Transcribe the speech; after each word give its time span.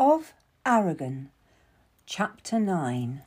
of 0.00 0.32
Aragon, 0.64 1.28
Chapter 2.06 2.58
9. 2.58 3.20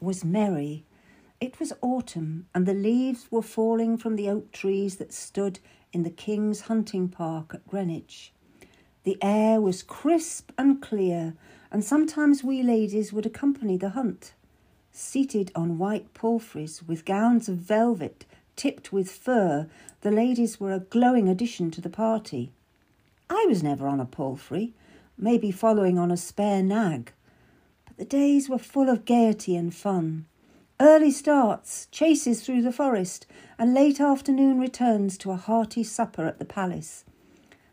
Was 0.00 0.22
merry. 0.22 0.84
It 1.40 1.58
was 1.58 1.72
autumn, 1.80 2.46
and 2.54 2.66
the 2.66 2.74
leaves 2.74 3.28
were 3.30 3.40
falling 3.40 3.96
from 3.96 4.16
the 4.16 4.28
oak 4.28 4.52
trees 4.52 4.96
that 4.96 5.14
stood 5.14 5.60
in 5.94 6.02
the 6.02 6.10
King's 6.10 6.62
hunting 6.62 7.08
park 7.08 7.54
at 7.54 7.66
Greenwich. 7.66 8.34
The 9.04 9.16
air 9.22 9.62
was 9.62 9.82
crisp 9.82 10.52
and 10.58 10.82
clear, 10.82 11.32
and 11.70 11.82
sometimes 11.82 12.44
we 12.44 12.62
ladies 12.62 13.14
would 13.14 13.24
accompany 13.24 13.78
the 13.78 13.90
hunt. 13.90 14.34
Seated 14.92 15.52
on 15.54 15.78
white 15.78 16.12
palfreys 16.12 16.86
with 16.86 17.06
gowns 17.06 17.48
of 17.48 17.56
velvet 17.56 18.26
tipped 18.56 18.92
with 18.92 19.10
fur, 19.10 19.68
the 20.02 20.10
ladies 20.10 20.60
were 20.60 20.74
a 20.74 20.80
glowing 20.80 21.30
addition 21.30 21.70
to 21.70 21.80
the 21.80 21.88
party. 21.88 22.52
I 23.30 23.46
was 23.48 23.62
never 23.62 23.88
on 23.88 24.00
a 24.00 24.04
palfrey, 24.04 24.74
maybe 25.16 25.50
following 25.50 25.98
on 25.98 26.10
a 26.10 26.18
spare 26.18 26.62
nag 26.62 27.12
the 27.96 28.04
days 28.04 28.48
were 28.48 28.58
full 28.58 28.88
of 28.90 29.04
gaiety 29.04 29.56
and 29.56 29.74
fun. 29.74 30.26
Early 30.78 31.10
starts, 31.10 31.88
chases 31.90 32.42
through 32.42 32.60
the 32.60 32.72
forest, 32.72 33.26
and 33.58 33.72
late 33.72 34.00
afternoon 34.00 34.60
returns 34.60 35.16
to 35.18 35.30
a 35.30 35.36
hearty 35.36 35.82
supper 35.82 36.26
at 36.26 36.38
the 36.38 36.44
palace. 36.44 37.04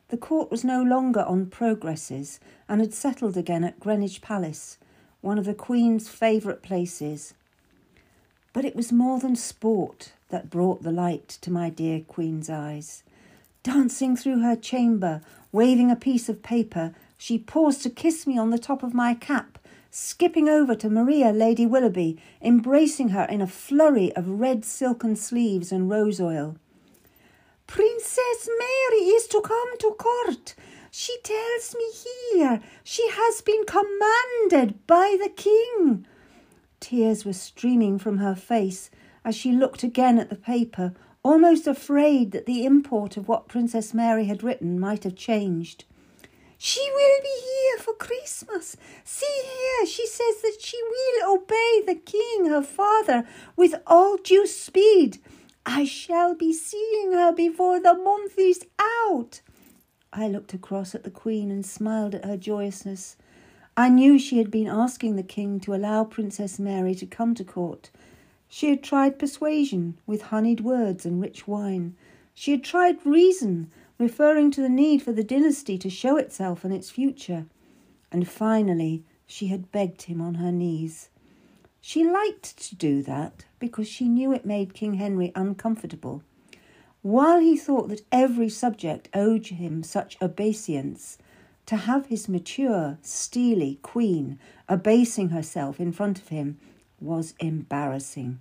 The 0.08 0.18
court 0.18 0.50
was 0.50 0.64
no 0.64 0.82
longer 0.82 1.22
on 1.22 1.48
progresses 1.48 2.40
and 2.70 2.80
had 2.80 2.94
settled 2.94 3.36
again 3.36 3.66
at 3.66 3.80
Greenwich 3.80 4.22
Palace, 4.22 4.78
one 5.20 5.38
of 5.38 5.46
the 5.46 5.54
Queen's 5.54 6.08
favourite 6.08 6.62
places. 6.62 7.34
But 8.54 8.64
it 8.64 8.76
was 8.76 8.92
more 8.92 9.20
than 9.20 9.36
sport 9.36 10.14
that 10.30 10.50
brought 10.50 10.84
the 10.84 10.92
light 10.92 11.28
to 11.42 11.52
my 11.52 11.70
dear 11.70 12.00
Queen's 12.02 12.50
eyes. 12.50 13.04
Dancing 13.64 14.16
through 14.16 14.42
her 14.42 14.56
chamber, 14.56 15.22
waving 15.52 15.92
a 15.92 15.96
piece 15.96 16.30
of 16.30 16.44
paper, 16.44 16.94
she 17.18 17.38
paused 17.38 17.84
to 17.84 17.90
kiss 17.90 18.26
me 18.26 18.38
on 18.38 18.52
the 18.52 18.58
top 18.58 18.84
of 18.84 18.94
my 18.94 19.14
cap 19.14 19.58
skipping 19.96 20.50
over 20.50 20.74
to 20.74 20.90
Maria 20.90 21.32
Lady 21.32 21.68
Willoughby, 21.68 22.20
embracing 22.42 23.10
her 23.10 23.26
in 23.26 23.42
a 23.42 23.48
flurry 23.48 24.12
of 24.16 24.28
red 24.28 24.66
silken 24.66 25.16
sleeves 25.16 25.72
and 25.72 25.88
rose 25.88 26.20
oil. 26.20 26.58
Princess 27.68 28.50
Mary 28.58 29.04
is 29.10 29.28
to 29.28 29.40
come 29.42 29.78
to 29.78 29.92
court. 29.92 30.56
She 30.90 31.16
tells 31.24 31.76
me 31.76 31.86
here 32.34 32.60
she 32.84 33.08
has 33.08 33.42
been 33.42 33.66
commanded 33.66 34.86
by 34.88 35.16
the 35.22 35.30
king. 35.30 36.08
Tears 36.80 37.24
were 37.24 37.34
streaming 37.34 38.00
from 38.00 38.18
her 38.18 38.34
face 38.34 38.90
as 39.24 39.36
she 39.36 39.52
looked 39.52 39.84
again 39.84 40.18
at 40.18 40.32
the 40.32 40.36
paper, 40.36 40.94
almost 41.22 41.68
afraid 41.68 42.32
that 42.32 42.48
the 42.48 42.66
import 42.66 43.16
of 43.16 43.28
what 43.28 43.48
Princess 43.48 43.94
Mary 43.94 44.26
had 44.26 44.42
written 44.42 44.80
might 44.80 45.04
have 45.04 45.16
changed. 45.16 45.86
She 46.66 46.80
will 46.80 47.22
be 47.22 47.42
here 47.44 47.78
for 47.80 47.94
Christmas. 47.96 48.78
See 49.04 49.26
here, 49.44 49.86
she 49.86 50.08
says 50.08 50.42
that 50.44 50.62
she 50.62 50.78
will 50.82 51.34
obey 51.34 51.84
the 51.86 51.96
king, 51.96 52.46
her 52.46 52.64
father, 52.64 53.28
with 53.58 53.76
all 53.86 54.16
due 54.16 54.48
speed. 54.48 55.18
I 55.66 55.84
shall 55.84 56.34
be 56.34 56.54
seeing 56.54 57.12
her 57.12 57.34
before 57.34 57.82
the 57.82 57.94
month 57.94 58.40
is 58.40 58.66
out. 58.80 59.42
I 60.14 60.30
looked 60.30 60.54
across 60.54 60.96
at 60.96 61.04
the 61.04 61.12
queen 61.12 61.52
and 61.52 61.66
smiled 61.66 62.16
at 62.16 62.24
her 62.24 62.38
joyousness. 62.38 63.18
I 63.76 63.90
knew 63.90 64.18
she 64.18 64.38
had 64.38 64.50
been 64.50 64.68
asking 64.68 65.18
the 65.18 65.22
king 65.22 65.60
to 65.60 65.76
allow 65.76 66.06
Princess 66.06 66.60
Mary 66.60 66.96
to 66.96 67.06
come 67.06 67.36
to 67.36 67.44
court. 67.44 67.92
She 68.48 68.70
had 68.70 68.82
tried 68.82 69.20
persuasion 69.20 70.00
with 70.06 70.22
honeyed 70.32 70.62
words 70.62 71.06
and 71.06 71.22
rich 71.22 71.46
wine. 71.46 71.98
She 72.34 72.52
had 72.52 72.64
tried 72.64 73.06
reason 73.06 73.70
referring 73.98 74.52
to 74.52 74.62
the 74.62 74.70
need 74.70 75.02
for 75.02 75.12
the 75.12 75.24
dynasty 75.24 75.78
to 75.78 75.90
show 75.90 76.18
itself 76.18 76.64
and 76.64 76.74
its 76.74 76.90
future. 76.90 77.46
And 78.12 78.28
finally, 78.28 79.04
she 79.26 79.48
had 79.48 79.72
begged 79.72 80.04
him 80.04 80.22
on 80.22 80.36
her 80.36 80.52
knees. 80.52 81.10
She 81.82 82.08
liked 82.08 82.58
to 82.70 82.76
do 82.76 83.02
that 83.04 83.46
because 83.60 83.88
she 83.88 84.08
knew 84.08 84.32
it 84.32 84.46
made 84.46 84.74
King 84.74 84.96
Henry 84.96 85.32
uncomfortable. 85.36 86.24
While 87.02 87.40
he 87.40 87.58
thought 87.58 87.90
that 87.90 88.06
every 88.12 88.50
subject 88.50 89.10
owed 89.14 89.48
him 89.48 89.84
such 89.84 90.18
obeisance, 90.22 91.18
to 91.66 91.76
have 91.76 92.08
his 92.08 92.30
mature, 92.30 92.98
steely 93.02 93.80
queen 93.82 94.40
abasing 94.70 95.30
herself 95.30 95.80
in 95.80 95.92
front 95.92 96.20
of 96.20 96.30
him 96.30 96.58
was 97.00 97.34
embarrassing. 97.40 98.40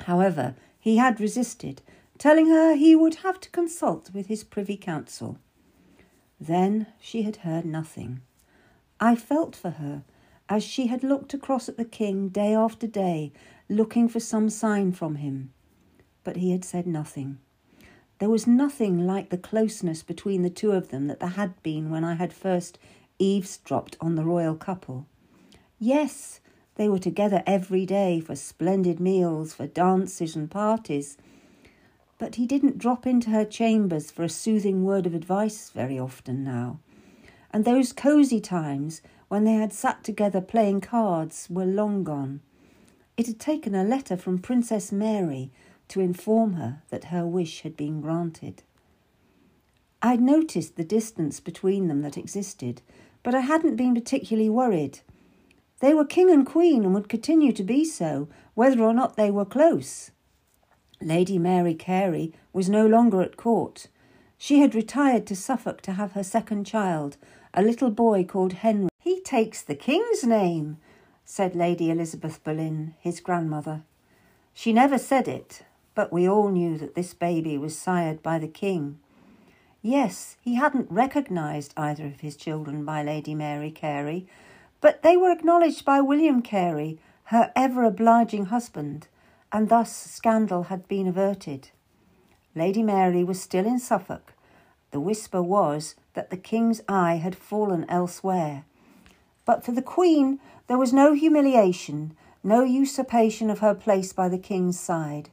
However, 0.00 0.54
he 0.80 0.96
had 0.96 1.20
resisted 1.20 1.82
telling 2.18 2.48
her 2.48 2.74
he 2.74 2.94
would 2.96 3.16
have 3.16 3.40
to 3.40 3.50
consult 3.50 4.10
with 4.12 4.26
his 4.26 4.44
privy 4.44 4.76
council. 4.76 5.38
Then 6.40 6.88
she 7.00 7.22
had 7.22 7.36
heard 7.36 7.64
nothing. 7.64 8.20
I 9.00 9.14
felt 9.14 9.54
for 9.54 9.70
her 9.70 10.02
as 10.48 10.64
she 10.64 10.86
had 10.86 11.02
looked 11.02 11.34
across 11.34 11.68
at 11.68 11.76
the 11.76 11.84
king 11.84 12.28
day 12.28 12.54
after 12.54 12.86
day, 12.86 13.32
looking 13.68 14.08
for 14.08 14.20
some 14.20 14.48
sign 14.48 14.92
from 14.92 15.16
him. 15.16 15.52
But 16.24 16.36
he 16.36 16.52
had 16.52 16.64
said 16.64 16.86
nothing. 16.86 17.38
There 18.18 18.30
was 18.30 18.46
nothing 18.46 19.06
like 19.06 19.30
the 19.30 19.38
closeness 19.38 20.02
between 20.02 20.42
the 20.42 20.50
two 20.50 20.72
of 20.72 20.88
them 20.88 21.06
that 21.06 21.20
there 21.20 21.28
had 21.30 21.62
been 21.62 21.90
when 21.90 22.02
I 22.02 22.14
had 22.14 22.32
first 22.32 22.78
eavesdropped 23.18 23.96
on 24.00 24.16
the 24.16 24.24
royal 24.24 24.56
couple. 24.56 25.06
Yes, 25.78 26.40
they 26.74 26.88
were 26.88 26.98
together 26.98 27.42
every 27.46 27.86
day 27.86 28.20
for 28.20 28.34
splendid 28.34 28.98
meals, 28.98 29.54
for 29.54 29.66
dances 29.66 30.34
and 30.34 30.50
parties, 30.50 31.16
but 32.18 32.34
he 32.34 32.46
didn't 32.46 32.78
drop 32.78 33.06
into 33.06 33.30
her 33.30 33.44
chambers 33.44 34.10
for 34.10 34.24
a 34.24 34.28
soothing 34.28 34.84
word 34.84 35.06
of 35.06 35.14
advice 35.14 35.70
very 35.70 35.98
often 35.98 36.44
now. 36.44 36.78
And 37.52 37.64
those 37.64 37.92
cosy 37.92 38.40
times 38.40 39.00
when 39.28 39.44
they 39.44 39.54
had 39.54 39.72
sat 39.72 40.04
together 40.04 40.40
playing 40.40 40.80
cards 40.80 41.46
were 41.48 41.64
long 41.64 42.04
gone. 42.04 42.40
It 43.16 43.26
had 43.26 43.38
taken 43.38 43.74
a 43.74 43.84
letter 43.84 44.16
from 44.16 44.38
Princess 44.38 44.92
Mary 44.92 45.50
to 45.88 46.00
inform 46.00 46.54
her 46.54 46.82
that 46.90 47.04
her 47.04 47.26
wish 47.26 47.62
had 47.62 47.76
been 47.76 48.00
granted. 48.00 48.62
I'd 50.00 50.20
noticed 50.20 50.76
the 50.76 50.84
distance 50.84 51.40
between 51.40 51.88
them 51.88 52.02
that 52.02 52.16
existed, 52.16 52.82
but 53.22 53.34
I 53.34 53.40
hadn't 53.40 53.76
been 53.76 53.94
particularly 53.94 54.48
worried. 54.48 55.00
They 55.80 55.94
were 55.94 56.04
king 56.04 56.30
and 56.30 56.46
queen 56.46 56.84
and 56.84 56.94
would 56.94 57.08
continue 57.08 57.52
to 57.52 57.64
be 57.64 57.84
so, 57.84 58.28
whether 58.54 58.82
or 58.82 58.94
not 58.94 59.16
they 59.16 59.30
were 59.30 59.44
close. 59.44 60.10
Lady 61.00 61.38
Mary 61.38 61.74
Carey 61.74 62.32
was 62.52 62.68
no 62.68 62.86
longer 62.86 63.22
at 63.22 63.36
court. 63.36 63.86
She 64.36 64.60
had 64.60 64.74
retired 64.74 65.26
to 65.26 65.36
Suffolk 65.36 65.80
to 65.82 65.92
have 65.92 66.12
her 66.12 66.24
second 66.24 66.64
child, 66.64 67.16
a 67.54 67.62
little 67.62 67.90
boy 67.90 68.24
called 68.24 68.52
Henry. 68.54 68.88
He 69.00 69.20
takes 69.20 69.62
the 69.62 69.76
king's 69.76 70.24
name, 70.24 70.78
said 71.24 71.54
Lady 71.54 71.90
Elizabeth 71.90 72.42
Boleyn, 72.42 72.94
his 73.00 73.20
grandmother. 73.20 73.82
She 74.52 74.72
never 74.72 74.98
said 74.98 75.28
it, 75.28 75.62
but 75.94 76.12
we 76.12 76.28
all 76.28 76.48
knew 76.48 76.76
that 76.78 76.96
this 76.96 77.14
baby 77.14 77.56
was 77.56 77.78
sired 77.78 78.22
by 78.22 78.38
the 78.40 78.48
king. 78.48 78.98
Yes, 79.82 80.36
he 80.40 80.56
hadn't 80.56 80.90
recognised 80.90 81.74
either 81.76 82.06
of 82.06 82.20
his 82.20 82.36
children 82.36 82.84
by 82.84 83.04
Lady 83.04 83.36
Mary 83.36 83.70
Carey, 83.70 84.26
but 84.80 85.02
they 85.02 85.16
were 85.16 85.30
acknowledged 85.30 85.84
by 85.84 86.00
William 86.00 86.42
Carey, 86.42 86.98
her 87.24 87.52
ever 87.54 87.84
obliging 87.84 88.46
husband 88.46 89.06
and 89.52 89.68
thus 89.68 89.94
scandal 89.94 90.64
had 90.64 90.88
been 90.88 91.06
averted. 91.06 91.70
Lady 92.54 92.82
Mary 92.82 93.24
was 93.24 93.40
still 93.40 93.66
in 93.66 93.78
Suffolk. 93.78 94.34
The 94.90 95.00
whisper 95.00 95.42
was 95.42 95.94
that 96.14 96.30
the 96.30 96.36
king's 96.36 96.80
eye 96.88 97.16
had 97.16 97.36
fallen 97.36 97.84
elsewhere. 97.88 98.64
But 99.44 99.64
for 99.64 99.72
the 99.72 99.82
queen, 99.82 100.40
there 100.66 100.78
was 100.78 100.92
no 100.92 101.12
humiliation, 101.12 102.16
no 102.42 102.64
usurpation 102.64 103.50
of 103.50 103.60
her 103.60 103.74
place 103.74 104.12
by 104.12 104.28
the 104.28 104.38
king's 104.38 104.78
side. 104.78 105.30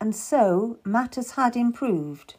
And 0.00 0.14
so 0.14 0.78
matters 0.84 1.32
had 1.32 1.56
improved. 1.56 2.34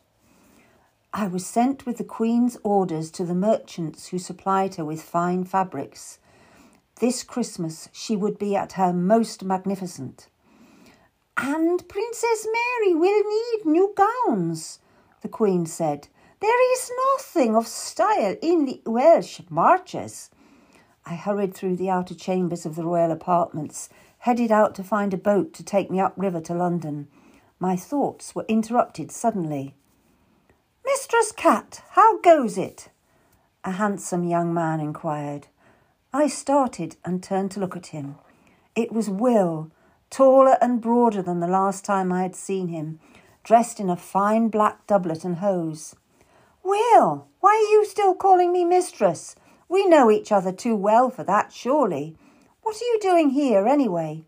I 1.14 1.28
was 1.28 1.46
sent 1.46 1.86
with 1.86 1.98
the 1.98 2.04
Queen's 2.04 2.56
orders 2.64 3.10
to 3.12 3.26
the 3.26 3.34
merchants 3.34 4.08
who 4.08 4.20
supplied 4.20 4.76
her 4.76 4.86
with 4.86 5.02
fine 5.02 5.44
fabrics. 5.44 6.20
This 7.00 7.24
Christmas 7.24 7.90
she 7.92 8.16
would 8.16 8.38
be 8.38 8.56
at 8.56 8.74
her 8.74 8.94
most 8.94 9.44
magnificent. 9.44 10.28
And 11.42 11.88
Princess 11.88 12.46
Mary 12.46 12.94
will 12.94 13.24
need 13.24 13.66
new 13.66 13.96
gowns, 13.96 14.80
the 15.22 15.30
Queen 15.30 15.66
said. 15.66 16.10
There 16.42 16.74
is 16.74 16.92
nothing 17.14 17.56
of 17.56 17.66
style 17.66 18.36
in 18.42 18.66
the 18.66 18.82
Welsh 18.86 19.40
marches. 19.50 20.30
I 21.06 21.16
hurried 21.16 21.54
through 21.54 21.78
the 21.78 21.90
outer 21.90 22.14
chambers 22.14 22.66
of 22.66 22.76
the 22.76 22.84
royal 22.84 23.12
apartments, 23.12 23.88
headed 24.20 24.52
out 24.52 24.76
to 24.76 24.84
find 24.84 25.14
a 25.14 25.18
boat 25.18 25.54
to 25.54 25.64
take 25.64 25.90
me 25.90 26.02
upriver 26.02 26.42
to 26.42 26.54
London. 26.54 27.08
My 27.58 27.78
thoughts 27.78 28.36
were 28.36 28.46
interrupted 28.50 29.10
suddenly. 29.10 29.76
Mistress 30.84 31.32
Kat, 31.32 31.84
how 31.92 32.20
goes 32.20 32.58
it? 32.58 32.90
A 33.64 33.72
handsome 33.72 34.26
young 34.26 34.54
man 34.54 34.82
inquired. 34.82 35.48
I 36.12 36.28
started 36.28 36.98
and 37.06 37.24
turned 37.24 37.52
to 37.52 37.62
look 37.62 37.78
at 37.78 37.88
him. 37.88 38.16
It 38.76 38.92
was 38.92 39.10
Will, 39.10 39.72
taller 40.10 40.58
and 40.62 40.82
broader 40.82 41.22
than 41.22 41.40
the 41.40 41.48
last 41.48 41.86
time 41.86 42.12
I 42.12 42.24
had 42.24 42.36
seen 42.36 42.68
him, 42.68 43.00
dressed 43.44 43.80
in 43.80 43.90
a 43.90 43.96
fine 43.96 44.50
black 44.50 44.86
doublet 44.88 45.24
and 45.24 45.38
hose. 45.38 45.96
Will, 46.64 47.28
why 47.40 47.52
are 47.52 47.72
you 47.72 47.86
still 47.86 48.16
calling 48.16 48.52
me 48.52 48.66
mistress? 48.66 49.36
We 49.68 49.86
know 49.86 50.12
each 50.12 50.32
other 50.32 50.52
too 50.52 50.76
well 50.76 51.10
for 51.10 51.24
that, 51.24 51.52
surely. 51.52 52.16
What 52.64 52.76
are 52.76 52.86
you 52.86 53.00
doing 53.02 53.32
here, 53.32 53.68
anyway? 53.68 54.26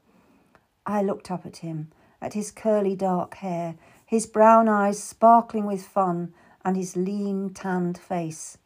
I 0.85 1.01
looked 1.01 1.29
up 1.29 1.45
at 1.45 1.57
him, 1.57 1.91
at 2.21 2.33
his 2.33 2.51
curly 2.51 2.95
dark 2.95 3.35
hair, 3.35 3.75
his 4.05 4.25
brown 4.25 4.67
eyes 4.67 5.01
sparkling 5.01 5.65
with 5.65 5.85
fun, 5.85 6.33
and 6.63 6.75
his 6.75 6.95
lean, 6.95 7.53
tanned 7.53 7.97
face. 7.97 8.57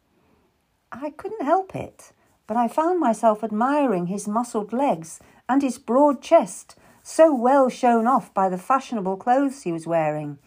I 0.92 1.10
couldn't 1.10 1.44
help 1.44 1.74
it, 1.74 2.12
but 2.46 2.56
I 2.56 2.68
found 2.68 3.00
myself 3.00 3.42
admiring 3.42 4.06
his 4.06 4.28
muscled 4.28 4.72
legs 4.72 5.20
and 5.48 5.62
his 5.62 5.78
broad 5.78 6.22
chest, 6.22 6.76
so 7.08 7.32
well 7.32 7.68
shown 7.68 8.04
off 8.04 8.34
by 8.34 8.48
the 8.48 8.58
fashionable 8.58 9.16
clothes 9.16 9.62
he 9.62 9.70
was 9.70 9.86
wearing. 9.86 10.38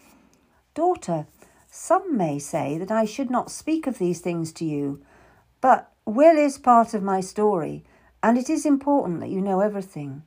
Daughter, 0.74 1.26
some 1.70 2.18
may 2.18 2.38
say 2.38 2.76
that 2.76 2.90
I 2.90 3.06
should 3.06 3.30
not 3.30 3.50
speak 3.50 3.86
of 3.86 3.96
these 3.96 4.20
things 4.20 4.52
to 4.52 4.66
you, 4.66 5.02
but 5.62 5.90
Will 6.04 6.36
is 6.36 6.58
part 6.58 6.92
of 6.92 7.02
my 7.02 7.22
story, 7.22 7.82
and 8.22 8.36
it 8.36 8.50
is 8.50 8.66
important 8.66 9.20
that 9.20 9.30
you 9.30 9.40
know 9.40 9.60
everything. 9.60 10.22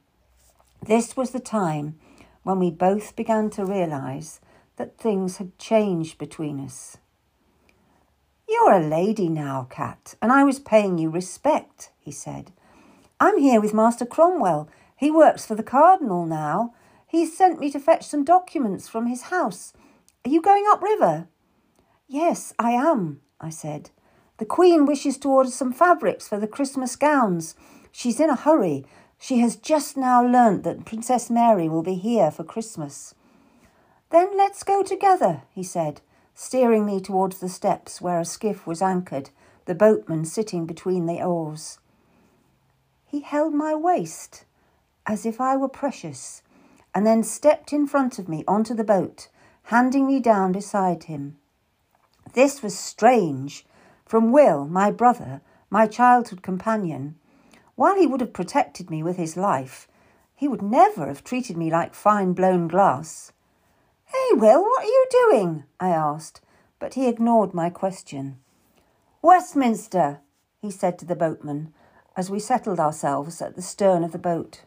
This 0.82 1.16
was 1.16 1.30
the 1.30 1.40
time 1.40 2.00
when 2.42 2.58
we 2.58 2.72
both 2.72 3.16
began 3.16 3.52
to 3.52 3.64
realise 3.64 4.42
that 4.78 4.98
things 4.98 5.38
had 5.38 5.60
changed 5.60 6.18
between 6.18 6.60
us. 6.60 6.98
You're 8.50 8.74
a 8.74 8.88
lady 8.88 9.30
now, 9.30 9.68
Kat, 9.70 10.16
and 10.20 10.32
I 10.32 10.44
was 10.44 10.58
paying 10.58 10.98
you 10.98 11.12
respect, 11.12 11.92
he 12.00 12.12
said. 12.12 12.52
I'm 13.20 13.38
here 13.38 13.62
with 13.62 13.76
Master 13.76 14.06
Cromwell. 14.06 14.68
He 14.96 15.12
works 15.12 15.46
for 15.46 15.56
the 15.56 15.64
Cardinal 15.64 16.26
now. 16.26 16.74
He's 17.08 17.38
sent 17.38 17.60
me 17.60 17.70
to 17.72 17.80
fetch 17.80 18.06
some 18.06 18.24
documents 18.24 18.88
from 18.88 19.08
his 19.08 19.24
house. 19.24 19.74
Are 20.26 20.30
you 20.30 20.42
going 20.42 20.66
upriver? 20.72 21.28
Yes, 22.08 22.54
I 22.58 22.72
am, 22.72 23.22
I 23.40 23.50
said. 23.50 23.90
The 24.38 24.46
Queen 24.46 24.86
wishes 24.86 25.18
to 25.20 25.30
order 25.30 25.50
some 25.50 25.74
fabrics 25.74 26.28
for 26.28 26.40
the 26.40 26.48
Christmas 26.48 26.96
gowns. 26.96 27.56
She's 27.92 28.20
in 28.20 28.30
a 28.30 28.36
hurry. 28.36 28.86
She 29.20 29.40
has 29.40 29.56
just 29.56 29.96
now 29.96 30.26
learnt 30.26 30.64
that 30.64 30.86
Princess 30.86 31.30
Mary 31.30 31.70
will 31.70 31.84
be 31.84 31.96
here 31.96 32.32
for 32.32 32.44
Christmas. 32.44 33.16
Then 34.10 34.38
let's 34.38 34.64
go 34.64 34.84
together, 34.84 35.44
he 35.52 35.64
said, 35.64 36.02
steering 36.36 36.86
me 36.86 37.00
towards 37.00 37.40
the 37.40 37.50
steps 37.50 38.02
where 38.02 38.20
a 38.20 38.26
skiff 38.26 38.68
was 38.68 38.82
anchored, 38.82 39.30
the 39.66 39.76
boatman 39.76 40.26
sitting 40.26 40.66
between 40.66 41.06
the 41.06 41.24
oars. 41.24 41.80
He 43.06 43.22
held 43.22 43.54
my 43.54 43.76
waist 43.76 44.46
as 45.06 45.26
if 45.26 45.42
I 45.42 45.56
were 45.56 45.70
precious, 45.70 46.42
and 46.94 47.06
then 47.06 47.24
stepped 47.24 47.74
in 47.74 47.88
front 47.88 48.20
of 48.20 48.30
me 48.30 48.44
onto 48.48 48.74
the 48.74 48.84
boat, 48.84 49.28
handing 49.64 50.08
me 50.08 50.20
down 50.20 50.52
beside 50.52 51.06
him. 51.06 51.38
This 52.34 52.62
was 52.62 52.78
strange 52.78 53.66
from 54.06 54.32
Will, 54.32 54.66
my 54.66 54.92
brother, 54.92 55.42
my 55.70 55.88
childhood 55.88 56.42
companion. 56.42 57.16
While 57.76 57.96
he 57.96 58.08
would 58.08 58.22
have 58.22 58.34
protected 58.34 58.90
me 58.90 59.02
with 59.02 59.18
his 59.18 59.36
life, 59.36 59.88
he 60.36 60.48
would 60.48 60.62
never 60.62 61.08
have 61.08 61.24
treated 61.24 61.58
me 61.58 61.72
like 61.72 61.94
fine 61.94 62.34
blown 62.34 62.68
glass. 62.68 63.32
Hey, 64.06 64.34
Will, 64.34 64.62
what 64.62 64.84
are 64.84 64.88
you 64.88 65.06
doing? 65.10 65.64
I 65.80 65.90
asked, 65.90 66.42
but 66.80 66.94
he 66.94 67.08
ignored 67.08 67.54
my 67.54 67.70
question. 67.70 68.38
Westminster, 69.22 70.20
he 70.62 70.70
said 70.70 71.00
to 71.00 71.06
the 71.06 71.16
boatman 71.16 71.74
as 72.16 72.30
we 72.30 72.40
settled 72.40 72.80
ourselves 72.80 73.42
at 73.42 73.56
the 73.56 73.62
stern 73.62 74.04
of 74.04 74.12
the 74.12 74.20
boat. 74.20 74.64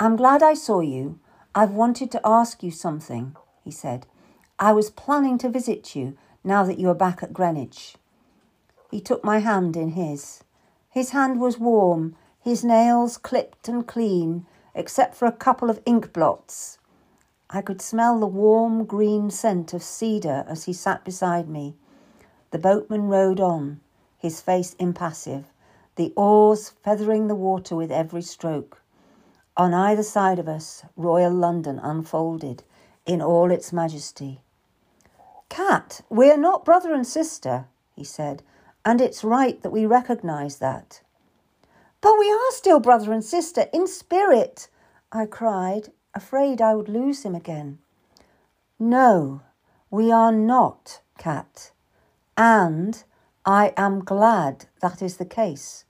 I'm 0.00 0.14
glad 0.14 0.44
I 0.44 0.54
saw 0.54 0.78
you. 0.78 1.18
I've 1.56 1.72
wanted 1.72 2.12
to 2.12 2.20
ask 2.24 2.62
you 2.62 2.70
something, 2.70 3.34
he 3.64 3.72
said. 3.72 4.06
I 4.56 4.72
was 4.72 4.90
planning 4.90 5.38
to 5.38 5.48
visit 5.48 5.96
you 5.96 6.16
now 6.44 6.62
that 6.64 6.78
you 6.78 6.88
are 6.88 6.94
back 6.94 7.20
at 7.20 7.32
Greenwich. 7.32 7.96
He 8.92 9.00
took 9.00 9.24
my 9.24 9.40
hand 9.40 9.76
in 9.76 9.90
his. 9.90 10.44
His 10.88 11.10
hand 11.10 11.40
was 11.40 11.58
warm, 11.58 12.14
his 12.40 12.62
nails 12.62 13.18
clipped 13.18 13.66
and 13.66 13.88
clean, 13.88 14.46
except 14.72 15.16
for 15.16 15.26
a 15.26 15.32
couple 15.32 15.68
of 15.68 15.82
ink 15.84 16.12
blots. 16.12 16.78
I 17.50 17.60
could 17.60 17.82
smell 17.82 18.20
the 18.20 18.26
warm 18.28 18.84
green 18.84 19.30
scent 19.30 19.74
of 19.74 19.82
cedar 19.82 20.44
as 20.46 20.66
he 20.66 20.72
sat 20.72 21.04
beside 21.04 21.48
me. 21.48 21.74
The 22.52 22.58
boatman 22.58 23.08
rowed 23.08 23.40
on, 23.40 23.80
his 24.16 24.40
face 24.40 24.74
impassive, 24.78 25.46
the 25.96 26.12
oars 26.14 26.70
feathering 26.84 27.26
the 27.26 27.34
water 27.34 27.74
with 27.74 27.90
every 27.90 28.22
stroke. 28.22 28.80
On 29.58 29.74
either 29.74 30.04
side 30.04 30.38
of 30.38 30.48
us, 30.48 30.84
Royal 30.96 31.32
London 31.32 31.80
unfolded 31.80 32.62
in 33.04 33.20
all 33.20 33.50
its 33.50 33.72
majesty. 33.72 34.40
Kat, 35.48 36.00
we're 36.08 36.36
not 36.38 36.64
brother 36.64 36.94
and 36.94 37.04
sister, 37.04 37.66
he 37.96 38.04
said, 38.04 38.44
and 38.84 39.00
it's 39.00 39.24
right 39.24 39.60
that 39.62 39.72
we 39.72 39.84
recognise 39.84 40.58
that. 40.58 41.00
But 42.00 42.16
we 42.20 42.30
are 42.30 42.52
still 42.52 42.78
brother 42.78 43.12
and 43.12 43.24
sister 43.24 43.66
in 43.72 43.88
spirit, 43.88 44.68
I 45.10 45.26
cried, 45.26 45.90
afraid 46.14 46.62
I 46.62 46.76
would 46.76 46.88
lose 46.88 47.24
him 47.24 47.34
again. 47.34 47.78
No, 48.78 49.42
we 49.90 50.12
are 50.12 50.30
not, 50.30 51.00
Kat, 51.18 51.72
and 52.36 53.02
I 53.44 53.72
am 53.76 54.04
glad 54.04 54.66
that 54.82 55.02
is 55.02 55.16
the 55.16 55.24
case. 55.24 55.84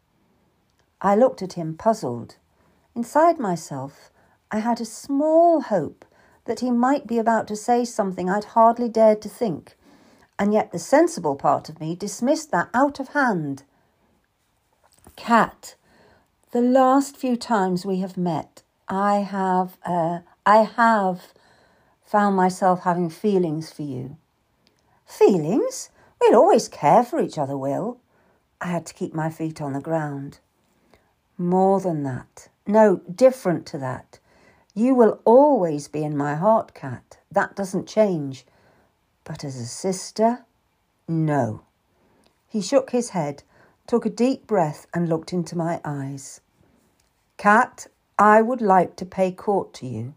I 1.02 1.14
looked 1.14 1.42
at 1.42 1.52
him 1.52 1.76
puzzled. 1.76 2.36
Inside 2.98 3.38
myself, 3.38 4.10
I 4.50 4.58
had 4.58 4.80
a 4.80 4.84
small 4.84 5.60
hope 5.60 6.04
that 6.46 6.58
he 6.58 6.72
might 6.72 7.06
be 7.06 7.18
about 7.18 7.46
to 7.46 7.54
say 7.54 7.84
something 7.84 8.28
I'd 8.28 8.56
hardly 8.56 8.88
dared 8.88 9.22
to 9.22 9.28
think, 9.28 9.76
and 10.36 10.52
yet 10.52 10.72
the 10.72 10.80
sensible 10.80 11.36
part 11.36 11.68
of 11.68 11.78
me 11.78 11.94
dismissed 11.94 12.50
that 12.50 12.68
out 12.74 12.98
of 12.98 13.10
hand. 13.10 13.62
Kat, 15.14 15.76
the 16.50 16.60
last 16.60 17.16
few 17.16 17.36
times 17.36 17.86
we 17.86 18.00
have 18.00 18.16
met, 18.16 18.62
I 18.88 19.18
have, 19.18 19.78
uh, 19.86 20.22
I 20.44 20.64
have 20.64 21.32
found 22.04 22.34
myself 22.34 22.82
having 22.82 23.10
feelings 23.10 23.70
for 23.70 23.82
you. 23.82 24.16
Feelings? 25.06 25.90
We'll 26.20 26.34
always 26.34 26.66
care 26.66 27.04
for 27.04 27.20
each 27.20 27.38
other, 27.38 27.56
Will. 27.56 28.00
I 28.60 28.66
had 28.66 28.86
to 28.86 28.94
keep 28.94 29.14
my 29.14 29.30
feet 29.30 29.60
on 29.60 29.72
the 29.72 29.80
ground. 29.80 30.40
More 31.36 31.78
than 31.78 32.02
that. 32.02 32.48
No, 32.70 33.00
different 33.12 33.64
to 33.68 33.78
that. 33.78 34.18
You 34.74 34.94
will 34.94 35.22
always 35.24 35.88
be 35.88 36.04
in 36.04 36.18
my 36.18 36.34
heart, 36.34 36.74
Kat. 36.74 37.16
That 37.32 37.56
doesn't 37.56 37.88
change. 37.88 38.44
But 39.24 39.42
as 39.42 39.56
a 39.56 39.64
sister, 39.64 40.44
no. 41.08 41.62
He 42.46 42.60
shook 42.60 42.90
his 42.90 43.10
head, 43.10 43.42
took 43.86 44.04
a 44.04 44.10
deep 44.10 44.46
breath, 44.46 44.86
and 44.92 45.08
looked 45.08 45.32
into 45.32 45.56
my 45.56 45.80
eyes. 45.82 46.42
Kat, 47.38 47.86
I 48.18 48.42
would 48.42 48.60
like 48.60 48.96
to 48.96 49.06
pay 49.06 49.32
court 49.32 49.72
to 49.74 49.86
you. 49.86 50.12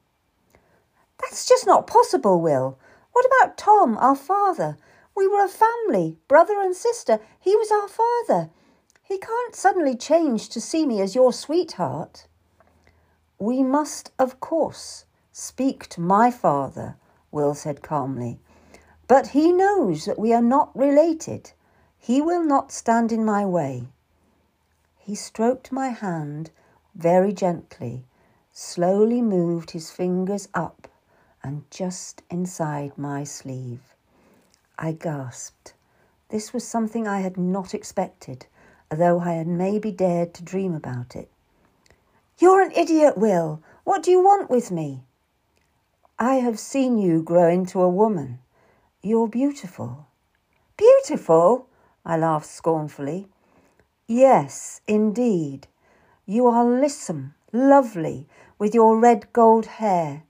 That's 1.22 1.48
just 1.48 1.66
not 1.66 1.88
possible, 1.88 2.42
Will. 2.42 2.78
What 3.14 3.26
about 3.26 3.58
Tom, 3.58 3.98
our 3.98 4.16
father? 4.16 4.78
We 5.16 5.26
were 5.26 5.46
a 5.46 5.48
family, 5.48 6.18
brother 6.28 6.60
and 6.60 6.76
sister. 6.76 7.20
He 7.40 7.56
was 7.56 7.72
our 7.72 7.88
father. 7.88 8.50
He 9.02 9.18
can't 9.18 9.56
suddenly 9.56 9.96
change 9.96 10.50
to 10.50 10.60
see 10.60 10.86
me 10.86 11.00
as 11.00 11.16
your 11.16 11.32
sweetheart. 11.32 12.28
We 13.42 13.64
must, 13.64 14.12
of 14.20 14.40
course, 14.40 15.06
speak 15.32 15.88
to 15.90 16.00
my 16.00 16.30
father, 16.30 16.96
Will 17.32 17.56
said 17.56 17.82
calmly. 17.82 18.40
But 19.08 19.30
he 19.30 19.52
knows 19.52 20.06
that 20.06 20.20
we 20.20 20.32
are 20.32 20.44
not 20.44 20.70
related. 20.78 21.54
He 21.98 22.22
will 22.22 22.44
not 22.44 22.72
stand 22.72 23.12
in 23.12 23.26
my 23.26 23.44
way. 23.44 23.88
He 25.00 25.16
stroked 25.16 25.72
my 25.72 25.88
hand 25.88 26.52
very 26.94 27.34
gently, 27.34 28.06
slowly 28.52 29.24
moved 29.24 29.72
his 29.72 29.90
fingers 29.90 30.48
up 30.54 30.88
and 31.42 31.64
just 31.72 32.22
inside 32.30 32.96
my 32.96 33.24
sleeve. 33.24 33.96
I 34.78 34.92
gasped. 34.92 35.74
This 36.30 36.54
was 36.54 36.68
something 36.68 37.08
I 37.08 37.22
had 37.22 37.38
not 37.38 37.74
expected, 37.74 38.46
though 38.92 39.20
I 39.20 39.34
had 39.34 39.48
maybe 39.48 39.92
dared 39.92 40.36
to 40.36 40.44
dream 40.44 40.76
about 40.76 41.16
it. 41.16 41.32
You're 42.42 42.62
an 42.62 42.72
idiot, 42.72 43.20
Will. 43.20 43.62
What 43.84 44.02
do 44.02 44.10
you 44.10 44.20
want 44.20 44.50
with 44.50 44.72
me? 44.72 45.04
I 46.18 46.38
have 46.38 46.58
seen 46.58 46.98
you 46.98 47.22
grow 47.22 47.48
into 47.48 47.80
a 47.84 47.88
woman. 47.88 48.40
You're 49.04 49.28
beautiful. 49.28 50.08
Beautiful? 50.76 51.68
I 52.04 52.18
laughed 52.18 52.48
scornfully. 52.48 53.28
Yes, 54.08 54.82
indeed. 54.88 55.68
You 56.26 56.48
are 56.48 56.66
lissom, 56.66 57.36
lovely, 57.54 58.28
with 58.58 58.74
your 58.74 58.98
red 58.98 59.32
gold 59.34 59.68
hair. 59.78 60.24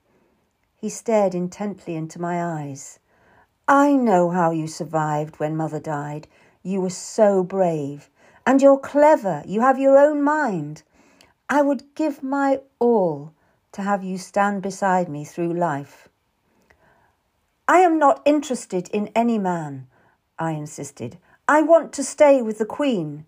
He 0.75 0.89
stared 0.89 1.33
intently 1.33 1.95
into 1.95 2.19
my 2.19 2.43
eyes. 2.43 2.99
I 3.69 3.93
know 3.93 4.31
how 4.31 4.51
you 4.51 4.67
survived 4.67 5.39
when 5.39 5.55
mother 5.55 5.79
died. 5.79 6.27
You 6.61 6.81
were 6.81 6.89
so 6.89 7.41
brave. 7.41 8.09
And 8.45 8.61
you're 8.61 8.79
clever. 8.79 9.43
You 9.45 9.61
have 9.61 9.79
your 9.79 9.97
own 9.97 10.21
mind. 10.21 10.83
I 11.51 11.61
would 11.61 11.95
give 11.95 12.23
my 12.23 12.61
all 12.79 13.33
to 13.73 13.81
have 13.81 14.05
you 14.05 14.17
stand 14.17 14.61
beside 14.61 15.09
me 15.09 15.25
through 15.25 15.53
life. 15.53 16.07
I 17.67 17.79
am 17.79 17.99
not 17.99 18.21
interested 18.23 18.87
in 18.93 19.11
any 19.13 19.37
man, 19.37 19.87
I 20.39 20.51
insisted. 20.51 21.17
I 21.49 21.61
want 21.61 21.91
to 21.91 22.05
stay 22.05 22.41
with 22.41 22.57
the 22.57 22.65
Queen. 22.65 23.25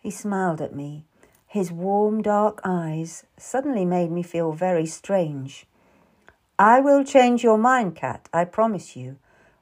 He 0.00 0.10
smiled 0.10 0.62
at 0.62 0.74
me. 0.74 1.04
His 1.46 1.70
warm 1.70 2.22
dark 2.22 2.62
eyes 2.64 3.24
suddenly 3.36 3.84
made 3.84 4.10
me 4.10 4.22
feel 4.22 4.52
very 4.52 4.86
strange. 4.86 5.66
I 6.58 6.80
will 6.80 7.04
change 7.04 7.44
your 7.44 7.58
mind, 7.58 7.94
Kat, 7.94 8.30
I 8.32 8.46
promise 8.46 8.96
you. 8.96 9.18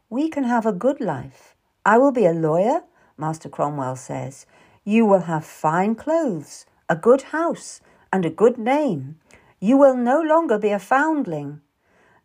We 0.09 0.29
can 0.29 0.45
have 0.45 0.67
a 0.67 0.73
good 0.87 1.01
life. 1.01 1.57
I 1.85 1.99
will 1.99 2.13
be 2.13 2.27
a 2.27 2.33
lawyer, 2.33 2.85
Master 3.19 3.49
Cromwell 3.49 3.97
says. 3.97 4.47
You 4.85 5.05
will 5.05 5.23
have 5.23 5.45
fine 5.45 5.97
clothes, 5.97 6.65
a 6.89 6.97
good 6.97 7.23
house, 7.23 7.81
and 8.13 8.25
a 8.25 8.31
good 8.31 8.59
name. 8.59 9.17
You 9.61 9.77
will 9.77 9.97
no 9.97 10.21
longer 10.21 10.59
be 10.59 10.71
a 10.71 10.79
foundling. 10.79 11.61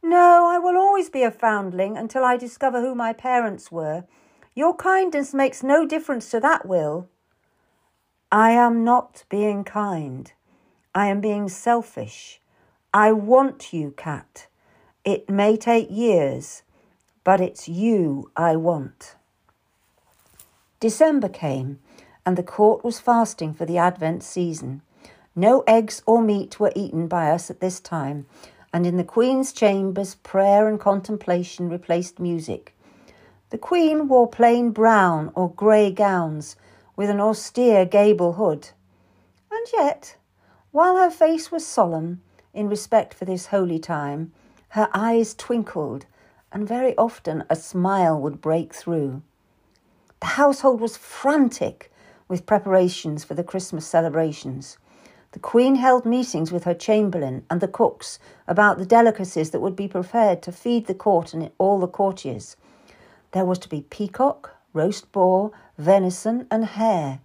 No, 0.03 0.47
I 0.47 0.57
will 0.57 0.77
always 0.77 1.09
be 1.09 1.23
a 1.23 1.31
foundling 1.31 1.97
until 1.97 2.23
I 2.23 2.37
discover 2.37 2.81
who 2.81 2.95
my 2.95 3.13
parents 3.13 3.71
were. 3.71 4.05
Your 4.55 4.75
kindness 4.75 5.33
makes 5.33 5.63
no 5.63 5.85
difference 5.85 6.29
to 6.31 6.39
that 6.39 6.65
will. 6.65 7.07
I 8.31 8.51
am 8.51 8.83
not 8.83 9.23
being 9.29 9.63
kind. 9.63 10.31
I 10.93 11.07
am 11.07 11.21
being 11.21 11.49
selfish. 11.49 12.41
I 12.93 13.11
want 13.11 13.71
you, 13.71 13.93
Kat. 13.95 14.47
It 15.05 15.29
may 15.29 15.55
take 15.55 15.87
years, 15.89 16.63
but 17.23 17.39
it's 17.39 17.67
you 17.67 18.31
I 18.35 18.55
want. 18.55 19.15
December 20.79 21.29
came, 21.29 21.79
and 22.25 22.37
the 22.37 22.43
court 22.43 22.83
was 22.83 22.99
fasting 22.99 23.53
for 23.53 23.65
the 23.65 23.77
Advent 23.77 24.23
season. 24.23 24.81
No 25.35 25.63
eggs 25.67 26.01
or 26.05 26.21
meat 26.21 26.59
were 26.59 26.73
eaten 26.75 27.07
by 27.07 27.31
us 27.31 27.49
at 27.49 27.59
this 27.59 27.79
time, 27.79 28.25
and 28.73 28.85
in 28.85 28.97
the 28.97 29.03
Queen's 29.03 29.53
chambers, 29.53 30.15
prayer 30.15 30.67
and 30.67 30.79
contemplation 30.79 31.69
replaced 31.69 32.19
music. 32.19 32.75
The 33.49 33.57
Queen 33.57 34.07
wore 34.07 34.29
plain 34.29 34.71
brown 34.71 35.31
or 35.35 35.51
grey 35.51 35.91
gowns 35.91 36.55
with 36.95 37.09
an 37.09 37.19
austere 37.19 37.85
gable 37.85 38.33
hood. 38.33 38.69
And 39.51 39.67
yet, 39.73 40.15
while 40.71 40.97
her 40.97 41.11
face 41.11 41.51
was 41.51 41.65
solemn 41.65 42.21
in 42.53 42.69
respect 42.69 43.13
for 43.13 43.25
this 43.25 43.47
holy 43.47 43.79
time, 43.79 44.31
her 44.69 44.89
eyes 44.93 45.33
twinkled, 45.33 46.05
and 46.51 46.67
very 46.67 46.95
often 46.97 47.43
a 47.49 47.55
smile 47.55 48.19
would 48.19 48.41
break 48.41 48.73
through. 48.73 49.21
The 50.21 50.27
household 50.27 50.79
was 50.79 50.95
frantic 50.95 51.90
with 52.31 52.45
preparations 52.45 53.25
for 53.25 53.33
the 53.33 53.43
Christmas 53.43 53.85
celebrations. 53.85 54.77
The 55.33 55.39
Queen 55.39 55.75
held 55.75 56.05
meetings 56.05 56.49
with 56.51 56.63
her 56.63 56.73
chamberlain 56.73 57.45
and 57.49 57.59
the 57.59 57.67
cooks 57.67 58.19
about 58.47 58.77
the 58.77 58.85
delicacies 58.85 59.51
that 59.51 59.59
would 59.59 59.75
be 59.75 59.89
prepared 59.89 60.41
to 60.43 60.53
feed 60.53 60.87
the 60.87 60.95
court 60.95 61.33
and 61.33 61.51
all 61.57 61.77
the 61.77 61.87
courtiers. 61.87 62.55
There 63.33 63.43
was 63.43 63.59
to 63.59 63.69
be 63.69 63.81
peacock, 63.89 64.55
roast 64.73 65.11
boar, 65.11 65.51
venison, 65.77 66.47
and 66.49 66.63
hare. 66.63 67.19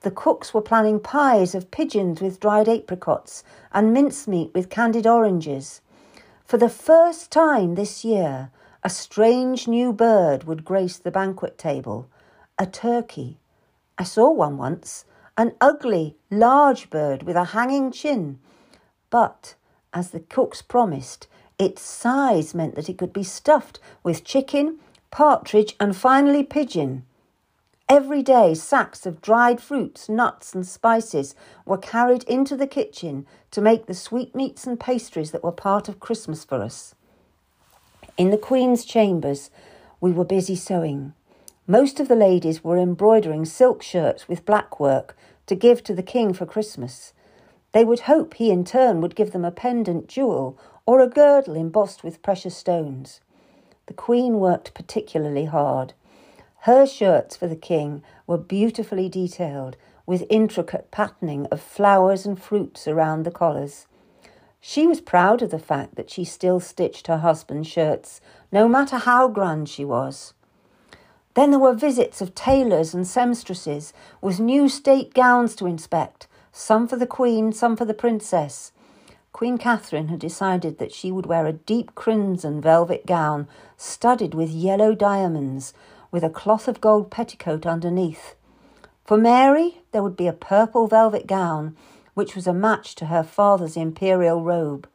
The 0.00 0.10
cooks 0.10 0.54
were 0.54 0.62
planning 0.62 1.00
pies 1.00 1.54
of 1.54 1.70
pigeons 1.70 2.22
with 2.22 2.40
dried 2.40 2.68
apricots 2.68 3.44
and 3.72 3.92
mincemeat 3.92 4.54
with 4.54 4.70
candied 4.70 5.06
oranges. 5.06 5.82
For 6.46 6.56
the 6.56 6.70
first 6.70 7.30
time 7.30 7.74
this 7.74 8.06
year, 8.06 8.50
a 8.82 8.88
strange 8.88 9.68
new 9.68 9.92
bird 9.92 10.44
would 10.44 10.64
grace 10.64 10.96
the 10.96 11.10
banquet 11.10 11.58
table 11.58 12.08
a 12.58 12.64
turkey. 12.66 13.38
I 14.00 14.02
saw 14.02 14.30
one 14.30 14.56
once, 14.56 15.04
an 15.36 15.52
ugly, 15.60 16.16
large 16.30 16.88
bird 16.88 17.22
with 17.24 17.36
a 17.36 17.52
hanging 17.52 17.92
chin. 17.92 18.38
But, 19.10 19.56
as 19.92 20.12
the 20.12 20.20
cooks 20.20 20.62
promised, 20.62 21.26
its 21.58 21.82
size 21.82 22.54
meant 22.54 22.76
that 22.76 22.88
it 22.88 22.96
could 22.96 23.12
be 23.12 23.22
stuffed 23.22 23.78
with 24.02 24.24
chicken, 24.24 24.78
partridge, 25.10 25.76
and 25.78 25.94
finally 25.94 26.42
pigeon. 26.42 27.04
Every 27.90 28.22
day, 28.22 28.54
sacks 28.54 29.04
of 29.04 29.20
dried 29.20 29.60
fruits, 29.60 30.08
nuts, 30.08 30.54
and 30.54 30.66
spices 30.66 31.34
were 31.66 31.76
carried 31.76 32.22
into 32.22 32.56
the 32.56 32.66
kitchen 32.66 33.26
to 33.50 33.60
make 33.60 33.84
the 33.84 33.92
sweetmeats 33.92 34.66
and 34.66 34.80
pastries 34.80 35.30
that 35.32 35.44
were 35.44 35.52
part 35.52 35.90
of 35.90 36.00
Christmas 36.00 36.42
for 36.42 36.62
us. 36.62 36.94
In 38.16 38.30
the 38.30 38.38
Queen's 38.38 38.86
chambers, 38.86 39.50
we 40.00 40.10
were 40.10 40.24
busy 40.24 40.56
sewing. 40.56 41.12
Most 41.70 42.00
of 42.00 42.08
the 42.08 42.16
ladies 42.16 42.64
were 42.64 42.78
embroidering 42.78 43.44
silk 43.44 43.80
shirts 43.80 44.26
with 44.26 44.44
black 44.44 44.80
work 44.80 45.16
to 45.46 45.54
give 45.54 45.84
to 45.84 45.94
the 45.94 46.02
King 46.02 46.32
for 46.32 46.44
Christmas. 46.44 47.12
They 47.70 47.84
would 47.84 48.10
hope 48.10 48.34
he 48.34 48.50
in 48.50 48.64
turn 48.64 49.00
would 49.00 49.14
give 49.14 49.30
them 49.30 49.44
a 49.44 49.52
pendant 49.52 50.08
jewel 50.08 50.58
or 50.84 50.98
a 50.98 51.06
girdle 51.06 51.54
embossed 51.54 52.02
with 52.02 52.24
precious 52.24 52.56
stones. 52.56 53.20
The 53.86 53.94
Queen 53.94 54.40
worked 54.40 54.74
particularly 54.74 55.44
hard. 55.44 55.92
Her 56.62 56.88
shirts 56.88 57.36
for 57.36 57.46
the 57.46 57.54
king 57.54 58.02
were 58.26 58.36
beautifully 58.36 59.08
detailed, 59.08 59.76
with 60.06 60.26
intricate 60.28 60.90
patterning 60.90 61.46
of 61.52 61.60
flowers 61.60 62.26
and 62.26 62.36
fruits 62.42 62.88
around 62.88 63.22
the 63.22 63.30
collars. 63.30 63.86
She 64.60 64.88
was 64.88 65.00
proud 65.00 65.40
of 65.40 65.52
the 65.52 65.60
fact 65.60 65.94
that 65.94 66.10
she 66.10 66.24
still 66.24 66.58
stitched 66.58 67.06
her 67.06 67.18
husband's 67.18 67.68
shirts, 67.68 68.20
no 68.50 68.66
matter 68.66 68.96
how 68.96 69.28
grand 69.28 69.68
she 69.68 69.84
was. 69.84 70.34
Then 71.40 71.52
there 71.52 71.58
were 71.58 71.72
visits 71.72 72.20
of 72.20 72.34
tailors 72.34 72.92
and 72.92 73.06
seamstresses 73.06 73.94
with 74.20 74.40
new 74.40 74.68
state 74.68 75.14
gowns 75.14 75.56
to 75.56 75.64
inspect, 75.66 76.26
some 76.52 76.86
for 76.86 76.96
the 76.96 77.06
Queen, 77.06 77.50
some 77.50 77.76
for 77.76 77.86
the 77.86 77.94
Princess. 77.94 78.72
Queen 79.32 79.56
Catherine 79.56 80.08
had 80.08 80.18
decided 80.18 80.76
that 80.76 80.92
she 80.92 81.10
would 81.10 81.24
wear 81.24 81.46
a 81.46 81.54
deep 81.54 81.94
crimson 81.94 82.60
velvet 82.60 83.06
gown 83.06 83.48
studded 83.78 84.34
with 84.34 84.50
yellow 84.50 84.94
diamonds, 84.94 85.72
with 86.10 86.24
a 86.24 86.28
cloth 86.28 86.68
of 86.68 86.82
gold 86.82 87.10
petticoat 87.10 87.64
underneath. 87.64 88.34
For 89.06 89.16
Mary, 89.16 89.80
there 89.92 90.02
would 90.02 90.18
be 90.18 90.26
a 90.26 90.34
purple 90.34 90.88
velvet 90.88 91.26
gown, 91.26 91.74
which 92.12 92.34
was 92.34 92.46
a 92.46 92.52
match 92.52 92.94
to 92.96 93.06
her 93.06 93.22
father's 93.22 93.78
imperial 93.78 94.42
robe. 94.42 94.86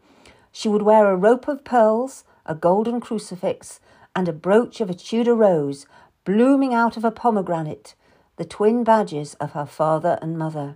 She 0.52 0.70
would 0.70 0.84
wear 0.84 1.10
a 1.10 1.18
rope 1.18 1.48
of 1.48 1.64
pearls, 1.64 2.24
a 2.46 2.54
golden 2.54 3.00
crucifix, 3.00 3.80
and 4.16 4.30
a 4.30 4.34
brooch 4.34 4.80
of 4.80 4.90
a 4.90 4.94
Tudor 4.94 5.36
rose, 5.36 5.86
blooming 6.26 6.74
out 6.74 6.98
of 6.98 7.06
a 7.06 7.12
pomegranate, 7.12 7.96
the 8.38 8.46
twin 8.46 8.84
badges 8.84 9.36
of 9.36 9.52
her 9.52 9.66
father 9.66 10.18
and 10.22 10.38
mother. 10.38 10.76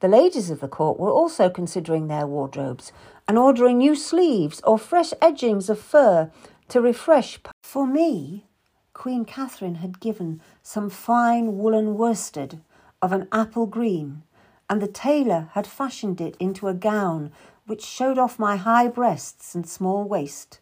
The 0.00 0.08
ladies 0.08 0.50
of 0.50 0.60
the 0.60 0.68
court 0.68 1.00
were 1.00 1.10
also 1.10 1.48
considering 1.48 2.08
their 2.08 2.26
wardrobes 2.26 2.92
and 3.26 3.38
ordering 3.38 3.78
new 3.78 3.96
sleeves 3.96 4.60
or 4.64 4.78
fresh 4.78 5.14
edgings 5.22 5.70
of 5.70 5.80
fur 5.80 6.30
to 6.68 6.80
refresh. 6.80 7.40
For 7.62 7.86
me, 7.86 8.44
Queen 8.92 9.24
Catherine 9.24 9.76
had 9.76 9.98
given 9.98 10.42
some 10.62 10.90
fine 10.90 11.56
woollen 11.56 11.96
worsted 11.96 12.60
of 13.00 13.12
an 13.12 13.28
apple 13.32 13.66
green, 13.66 14.22
and 14.68 14.80
the 14.80 14.88
tailor 14.88 15.48
had 15.52 15.66
fashioned 15.66 16.20
it 16.20 16.36
into 16.38 16.68
a 16.68 16.74
gown 16.74 17.32
which 17.66 17.82
showed 17.82 18.18
off 18.18 18.38
my 18.38 18.56
high 18.56 18.88
breasts 18.88 19.54
and 19.54 19.66
small 19.66 20.04
waist, 20.04 20.60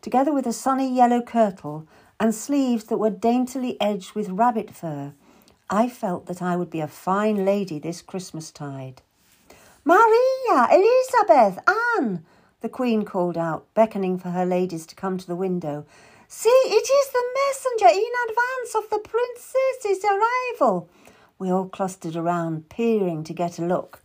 together 0.00 0.32
with 0.32 0.46
a 0.46 0.52
sunny 0.52 0.88
yellow 0.88 1.20
kirtle 1.20 1.86
and 2.20 2.34
sleeves 2.34 2.84
that 2.84 2.98
were 2.98 3.10
daintily 3.10 3.80
edged 3.80 4.14
with 4.14 4.28
rabbit 4.28 4.74
fur. 4.74 5.12
I 5.70 5.88
felt 5.88 6.26
that 6.26 6.42
I 6.42 6.56
would 6.56 6.70
be 6.70 6.80
a 6.80 6.88
fine 6.88 7.44
lady 7.44 7.78
this 7.78 8.02
Christmas 8.02 8.50
tide. 8.50 9.02
Maria, 9.84 10.68
Elizabeth, 10.70 11.58
Anne, 11.96 12.24
the 12.60 12.68
Queen 12.68 13.04
called 13.04 13.38
out, 13.38 13.66
beckoning 13.74 14.18
for 14.18 14.30
her 14.30 14.44
ladies 14.44 14.86
to 14.86 14.94
come 14.94 15.18
to 15.18 15.26
the 15.26 15.36
window 15.36 15.86
See, 16.30 16.50
it 16.50 16.90
is 16.90 17.10
the 17.10 17.24
messenger 17.46 17.98
in 17.98 18.12
advance 18.28 18.74
of 18.74 18.90
the 18.90 18.98
princess's 18.98 20.04
arrival. 20.04 20.90
We 21.38 21.50
all 21.50 21.70
clustered 21.70 22.16
around, 22.16 22.68
peering 22.68 23.24
to 23.24 23.32
get 23.32 23.58
a 23.58 23.64
look. 23.64 24.02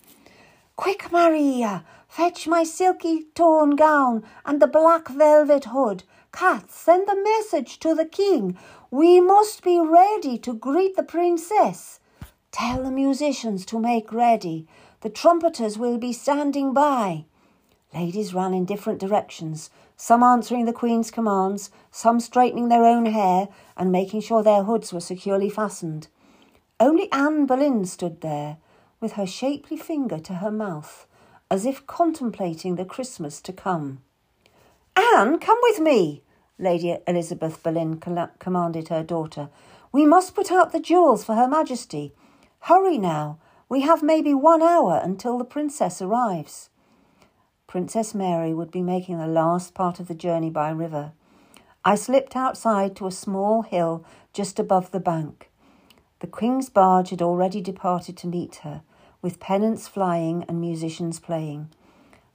Quick, 0.78 1.12
Maria, 1.12 1.84
fetch 2.08 2.48
my 2.48 2.64
silky 2.64 3.26
torn 3.36 3.76
gown 3.76 4.24
and 4.46 4.62
the 4.62 4.68
black 4.68 5.10
velvet 5.10 5.66
hood. 5.66 6.04
Kat, 6.34 6.72
send 6.72 7.08
the 7.08 7.16
message 7.16 7.80
to 7.80 7.94
the 7.94 8.06
king. 8.06 8.58
We 8.90 9.22
must 9.22 9.64
be 9.64 9.80
ready 9.80 10.38
to 10.40 10.54
greet 10.54 10.96
the 10.96 11.04
princess. 11.04 12.00
Tell 12.52 12.84
the 12.84 12.92
musicians 12.92 13.66
to 13.68 13.80
make 13.80 14.12
ready. 14.12 14.68
The 15.02 15.10
trumpeters 15.10 15.78
will 15.78 16.00
be 16.00 16.12
standing 16.12 16.74
by. 16.74 17.26
Ladies 17.94 18.34
ran 18.34 18.56
in 18.56 18.66
different 18.66 19.00
directions. 19.00 19.70
some 19.96 20.24
answering 20.24 20.66
the 20.66 20.74
Queen's 20.74 21.12
commands, 21.12 21.70
some 21.92 22.20
straightening 22.20 22.70
their 22.70 22.84
own 22.84 23.06
hair 23.06 23.48
and 23.78 23.92
making 23.92 24.22
sure 24.22 24.42
their 24.42 24.64
hoods 24.64 24.92
were 24.92 25.00
securely 25.00 25.50
fastened. 25.50 26.08
Only 26.80 27.12
Anne 27.12 27.46
Boleyn 27.46 27.86
stood 27.86 28.22
there, 28.22 28.58
with 29.00 29.14
her 29.14 29.28
shapely 29.28 29.78
finger 29.78 30.18
to 30.20 30.34
her 30.36 30.52
mouth, 30.52 31.06
as 31.52 31.66
if 31.66 31.86
contemplating 31.86 32.76
the 32.76 32.86
Christmas 32.86 33.40
to 33.42 33.54
come. 33.54 34.02
Anne, 34.96 35.40
come 35.40 35.60
with 35.62 35.80
me, 35.80 36.23
Lady 36.60 36.98
Elizabeth 37.08 37.62
Boleyn 37.64 38.00
commanded 38.00 38.90
her 38.90 39.04
daughter. 39.04 39.50
We 39.92 40.06
must 40.06 40.36
put 40.36 40.52
out 40.52 40.72
the 40.72 40.80
jewels 40.80 41.24
for 41.24 41.36
Her 41.36 41.48
Majesty. 41.48 42.14
Hurry 42.62 42.98
now. 42.98 43.40
We 43.70 43.82
have 43.82 44.04
maybe 44.04 44.34
one 44.34 44.62
hour 44.62 45.02
until 45.04 45.38
the 45.38 45.46
Princess 45.46 46.02
arrives. 46.02 46.70
Princess 47.66 48.14
Mary 48.14 48.54
would 48.54 48.70
be 48.70 48.84
making 48.84 49.18
the 49.18 49.28
last 49.28 49.74
part 49.74 50.00
of 50.00 50.08
the 50.08 50.14
journey 50.14 50.52
by 50.52 50.70
river. 50.70 51.14
I 51.84 51.96
slipped 51.96 52.36
outside 52.36 52.96
to 52.98 53.08
a 53.08 53.12
small 53.12 53.64
hill 53.64 54.06
just 54.32 54.60
above 54.60 54.92
the 54.92 55.00
bank. 55.00 55.50
The 56.20 56.28
Queen's 56.28 56.70
barge 56.70 57.10
had 57.10 57.22
already 57.22 57.62
departed 57.62 58.16
to 58.18 58.28
meet 58.28 58.58
her, 58.58 58.84
with 59.22 59.40
pennants 59.40 59.88
flying 59.88 60.46
and 60.48 60.62
musicians 60.62 61.20
playing. 61.20 61.70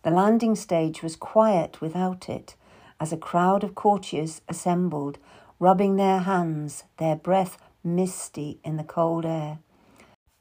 The 0.02 0.10
landing 0.10 0.56
stage 0.56 1.02
was 1.02 1.16
quiet 1.16 1.80
without 1.80 2.28
it, 2.28 2.56
as 3.00 3.12
a 3.12 3.16
crowd 3.16 3.62
of 3.64 3.74
courtiers 3.74 4.40
assembled, 4.48 5.18
rubbing 5.58 5.96
their 5.96 6.20
hands, 6.20 6.84
their 6.98 7.16
breath 7.16 7.58
misty 7.84 8.58
in 8.64 8.76
the 8.76 8.84
cold 8.84 9.24
air. 9.24 9.58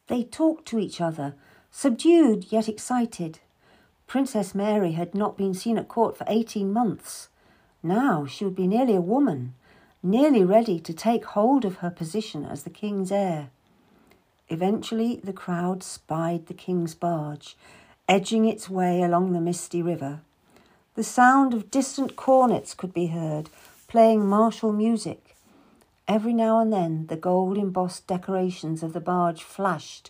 They 0.08 0.24
talked 0.24 0.66
to 0.68 0.80
each 0.80 1.02
other, 1.02 1.36
subdued 1.72 2.52
yet 2.52 2.68
excited. 2.68 3.40
Princess 4.08 4.56
Mary 4.56 4.94
had 4.94 5.14
not 5.14 5.38
been 5.38 5.54
seen 5.54 5.78
at 5.78 5.88
court 5.88 6.18
for 6.18 6.26
eighteen 6.28 6.72
months. 6.72 7.30
Now 7.84 8.26
she 8.26 8.44
would 8.44 8.56
be 8.56 8.68
nearly 8.68 8.96
a 8.96 9.02
woman, 9.02 9.54
nearly 10.02 10.44
ready 10.44 10.80
to 10.80 10.94
take 10.94 11.26
hold 11.26 11.66
of 11.66 11.78
her 11.78 11.90
position 11.90 12.46
as 12.46 12.64
the 12.64 12.70
king's 12.70 13.12
heir. 13.12 13.50
Eventually, 14.50 15.20
the 15.22 15.34
crowd 15.34 15.84
spied 15.84 16.48
the 16.48 16.54
king's 16.54 16.96
barge, 16.96 17.58
edging 18.08 18.46
its 18.46 18.70
way 18.70 19.02
along 19.02 19.34
the 19.34 19.42
misty 19.42 19.82
river. 19.82 20.22
The 20.98 21.04
sound 21.04 21.54
of 21.54 21.70
distant 21.70 22.16
cornets 22.16 22.74
could 22.74 22.92
be 22.92 23.06
heard, 23.06 23.52
playing 23.88 24.26
martial 24.26 24.74
music. 24.74 25.36
Every 26.08 26.34
now 26.34 26.60
and 26.60 26.74
then, 26.74 27.06
the 27.06 27.16
gold 27.16 27.56
embossed 27.56 28.08
decorations 28.08 28.82
of 28.82 28.94
the 28.94 29.00
barge 29.00 29.44
flashed 29.44 30.10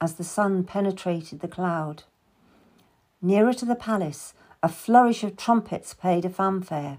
as 0.00 0.14
the 0.14 0.22
sun 0.22 0.62
penetrated 0.62 1.40
the 1.40 1.48
cloud. 1.48 2.04
Nearer 3.20 3.52
to 3.54 3.64
the 3.64 3.74
palace, 3.74 4.32
a 4.62 4.68
flourish 4.68 5.24
of 5.24 5.36
trumpets 5.36 5.92
paid 5.92 6.24
a 6.24 6.30
fanfare. 6.30 6.98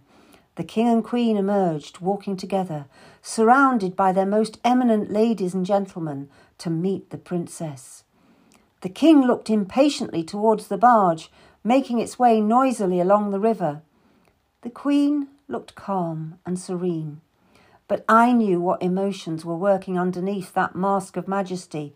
The 0.55 0.65
king 0.65 0.89
and 0.89 1.01
queen 1.01 1.37
emerged, 1.37 2.01
walking 2.01 2.35
together, 2.35 2.87
surrounded 3.21 3.95
by 3.95 4.11
their 4.11 4.25
most 4.25 4.59
eminent 4.65 5.13
ladies 5.13 5.53
and 5.53 5.65
gentlemen, 5.65 6.27
to 6.57 6.69
meet 6.69 7.09
the 7.09 7.17
princess. 7.17 8.03
The 8.81 8.89
king 8.89 9.21
looked 9.21 9.49
impatiently 9.49 10.25
towards 10.25 10.67
the 10.67 10.77
barge, 10.77 11.31
making 11.63 11.99
its 11.99 12.17
way 12.17 12.39
noisily 12.39 12.99
along 12.99 13.31
the 13.31 13.39
river. 13.39 13.81
The 14.61 14.69
queen 14.69 15.27
looked 15.47 15.75
calm 15.75 16.39
and 16.45 16.59
serene, 16.59 17.21
but 17.87 18.05
I 18.07 18.33
knew 18.33 18.59
what 18.59 18.83
emotions 18.83 19.43
were 19.43 19.55
working 19.55 19.97
underneath 19.97 20.53
that 20.53 20.75
mask 20.75 21.17
of 21.17 21.27
majesty. 21.27 21.93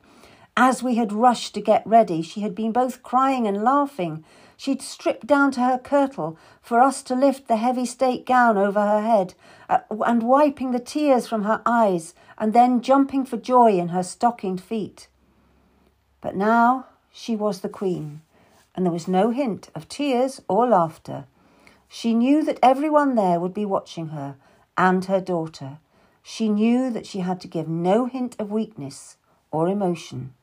As 0.56 0.84
we 0.84 0.96
had 0.96 1.12
rushed 1.12 1.54
to 1.56 1.62
get 1.62 1.86
ready, 1.86 2.22
she 2.22 2.42
had 2.42 2.54
been 2.54 2.72
both 2.72 3.04
crying 3.04 3.48
and 3.48 3.64
laughing. 3.64 4.24
She'd 4.56 4.82
stripped 4.82 5.26
down 5.26 5.52
to 5.52 5.62
her 5.62 5.80
kirtle 5.80 6.38
for 6.62 6.80
us 6.80 7.02
to 7.04 7.16
lift 7.16 7.48
the 7.48 7.58
heavy 7.58 7.86
state 7.86 8.26
gown 8.26 8.58
over 8.58 8.82
her 8.82 9.02
head, 9.02 9.34
uh, 9.68 9.80
and 10.06 10.24
wiping 10.24 10.72
the 10.72 10.80
tears 10.80 11.28
from 11.28 11.44
her 11.44 11.62
eyes, 11.66 12.14
and 12.38 12.54
then 12.54 12.82
jumping 12.82 13.26
for 13.26 13.38
joy 13.38 13.78
in 13.78 13.90
her 13.90 14.04
stockinged 14.04 14.62
feet. 14.62 15.08
But 16.22 16.36
now 16.36 16.86
she 17.12 17.36
was 17.36 17.62
the 17.62 17.70
queen, 17.70 18.22
and 18.76 18.86
there 18.86 18.94
was 18.94 19.08
no 19.08 19.30
hint 19.30 19.70
of 19.76 19.88
tears 19.88 20.42
or 20.48 20.68
laughter. 20.68 21.26
She 21.88 22.14
knew 22.14 22.44
that 22.44 22.60
everyone 22.64 23.16
there 23.16 23.40
would 23.40 23.54
be 23.54 23.66
watching 23.66 24.08
her 24.08 24.36
and 24.78 25.06
her 25.06 25.22
daughter. 25.22 25.80
She 26.24 26.50
knew 26.50 26.90
that 26.90 27.06
she 27.06 27.20
had 27.20 27.40
to 27.42 27.48
give 27.48 27.68
no 27.68 28.06
hint 28.06 28.36
of 28.40 28.52
weakness 28.52 29.18
or 29.52 29.68
emotion. 29.68 30.34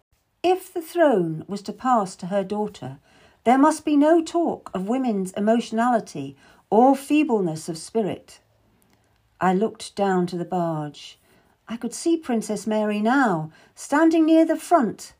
If 0.42 0.72
the 0.72 0.82
throne 0.82 1.44
was 1.48 1.62
to 1.62 1.72
pass 1.72 2.14
to 2.16 2.26
her 2.26 2.44
daughter, 2.44 2.98
there 3.44 3.58
must 3.58 3.84
be 3.84 3.96
no 3.96 4.22
talk 4.22 4.70
of 4.72 4.88
women's 4.88 5.32
emotionality 5.32 6.36
or 6.70 6.94
feebleness 6.94 7.68
of 7.68 7.76
spirit. 7.76 8.40
I 9.40 9.54
looked 9.54 9.96
down 9.96 10.26
to 10.28 10.36
the 10.36 10.44
barge. 10.44 11.18
I 11.66 11.76
could 11.76 11.94
see 11.94 12.16
Princess 12.16 12.66
Mary 12.66 13.00
now, 13.00 13.50
standing 13.74 14.26
near 14.26 14.44
the 14.44 14.56
front, 14.56 15.14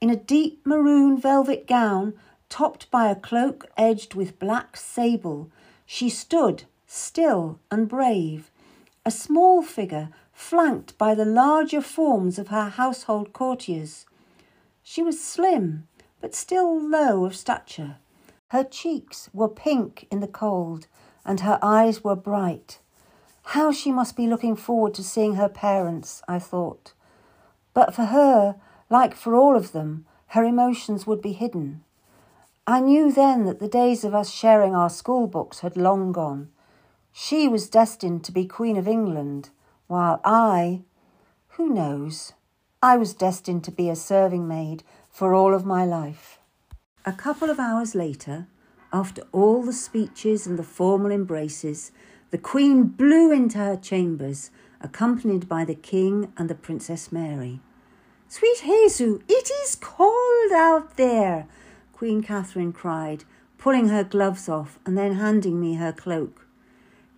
in 0.00 0.10
a 0.10 0.16
deep 0.16 0.64
maroon 0.64 1.20
velvet 1.20 1.66
gown 1.66 2.14
topped 2.54 2.88
by 2.88 3.10
a 3.10 3.16
cloak 3.16 3.66
edged 3.76 4.14
with 4.14 4.38
black 4.38 4.76
sable. 4.76 5.50
She 5.84 6.08
stood, 6.08 6.62
still 6.86 7.58
and 7.68 7.88
brave, 7.88 8.52
a 9.04 9.10
small 9.10 9.60
figure 9.60 10.10
flanked 10.32 10.96
by 10.96 11.16
the 11.16 11.24
larger 11.24 11.80
forms 11.80 12.38
of 12.38 12.48
her 12.48 12.68
household 12.68 13.32
courtiers. 13.32 14.06
She 14.84 15.02
was 15.02 15.20
slim, 15.20 15.88
but 16.20 16.32
still 16.32 16.80
low 16.80 17.24
of 17.24 17.34
stature. 17.34 17.96
Her 18.50 18.62
cheeks 18.62 19.28
were 19.32 19.48
pink 19.48 20.06
in 20.08 20.20
the 20.20 20.28
cold, 20.28 20.86
and 21.24 21.40
her 21.40 21.58
eyes 21.60 22.04
were 22.04 22.14
bright. 22.14 22.78
How 23.46 23.72
she 23.72 23.90
must 23.90 24.14
be 24.14 24.28
looking 24.28 24.54
forward 24.54 24.94
to 24.94 25.02
seeing 25.02 25.34
her 25.34 25.48
parents, 25.48 26.22
I 26.28 26.38
thought. 26.38 26.92
But 27.72 27.96
for 27.96 28.04
her, 28.04 28.54
like 28.88 29.16
for 29.16 29.34
all 29.34 29.56
of 29.56 29.72
them, 29.72 30.06
her 30.28 30.44
emotions 30.44 31.04
would 31.04 31.20
be 31.20 31.32
hidden. 31.32 31.82
I 32.66 32.80
knew 32.80 33.12
then 33.12 33.44
that 33.44 33.60
the 33.60 33.68
days 33.68 34.04
of 34.04 34.14
us 34.14 34.30
sharing 34.30 34.74
our 34.74 34.88
school 34.88 35.26
books 35.26 35.60
had 35.60 35.76
long 35.76 36.12
gone. 36.12 36.48
She 37.12 37.46
was 37.46 37.68
destined 37.68 38.24
to 38.24 38.32
be 38.32 38.46
Queen 38.46 38.78
of 38.78 38.88
England, 38.88 39.50
while 39.86 40.20
I, 40.24 40.80
who 41.48 41.68
knows, 41.68 42.32
I 42.82 42.96
was 42.96 43.12
destined 43.12 43.64
to 43.64 43.70
be 43.70 43.90
a 43.90 43.96
serving 43.96 44.48
maid 44.48 44.82
for 45.10 45.34
all 45.34 45.54
of 45.54 45.66
my 45.66 45.84
life. 45.84 46.38
A 47.04 47.12
couple 47.12 47.50
of 47.50 47.60
hours 47.60 47.94
later, 47.94 48.46
after 48.94 49.22
all 49.30 49.62
the 49.62 49.72
speeches 49.74 50.46
and 50.46 50.58
the 50.58 50.62
formal 50.62 51.10
embraces, 51.10 51.92
the 52.30 52.38
Queen 52.38 52.84
blew 52.84 53.30
into 53.30 53.58
her 53.58 53.76
chambers, 53.76 54.50
accompanied 54.80 55.48
by 55.48 55.66
the 55.66 55.74
King 55.74 56.32
and 56.38 56.48
the 56.48 56.54
Princess 56.54 57.12
Mary. 57.12 57.60
Sweet 58.26 58.62
Jesu, 58.64 59.20
it 59.28 59.50
is 59.62 59.74
cold 59.74 60.52
out 60.52 60.96
there, 60.96 61.46
Queen 61.96 62.22
Catherine 62.24 62.72
cried, 62.72 63.22
pulling 63.56 63.88
her 63.88 64.02
gloves 64.02 64.48
off 64.48 64.80
and 64.84 64.98
then 64.98 65.14
handing 65.14 65.60
me 65.60 65.74
her 65.74 65.92
cloak. 65.92 66.44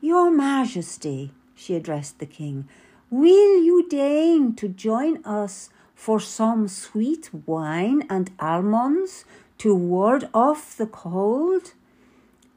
Your 0.02 0.30
Majesty, 0.30 1.32
she 1.54 1.74
addressed 1.74 2.18
the 2.18 2.26
King, 2.26 2.68
will 3.08 3.62
you 3.62 3.88
deign 3.88 4.54
to 4.56 4.68
join 4.68 5.24
us 5.24 5.70
for 5.94 6.20
some 6.20 6.68
sweet 6.68 7.30
wine 7.46 8.06
and 8.10 8.30
almonds 8.38 9.24
to 9.58 9.74
ward 9.74 10.28
off 10.34 10.76
the 10.76 10.86
cold? 10.86 11.72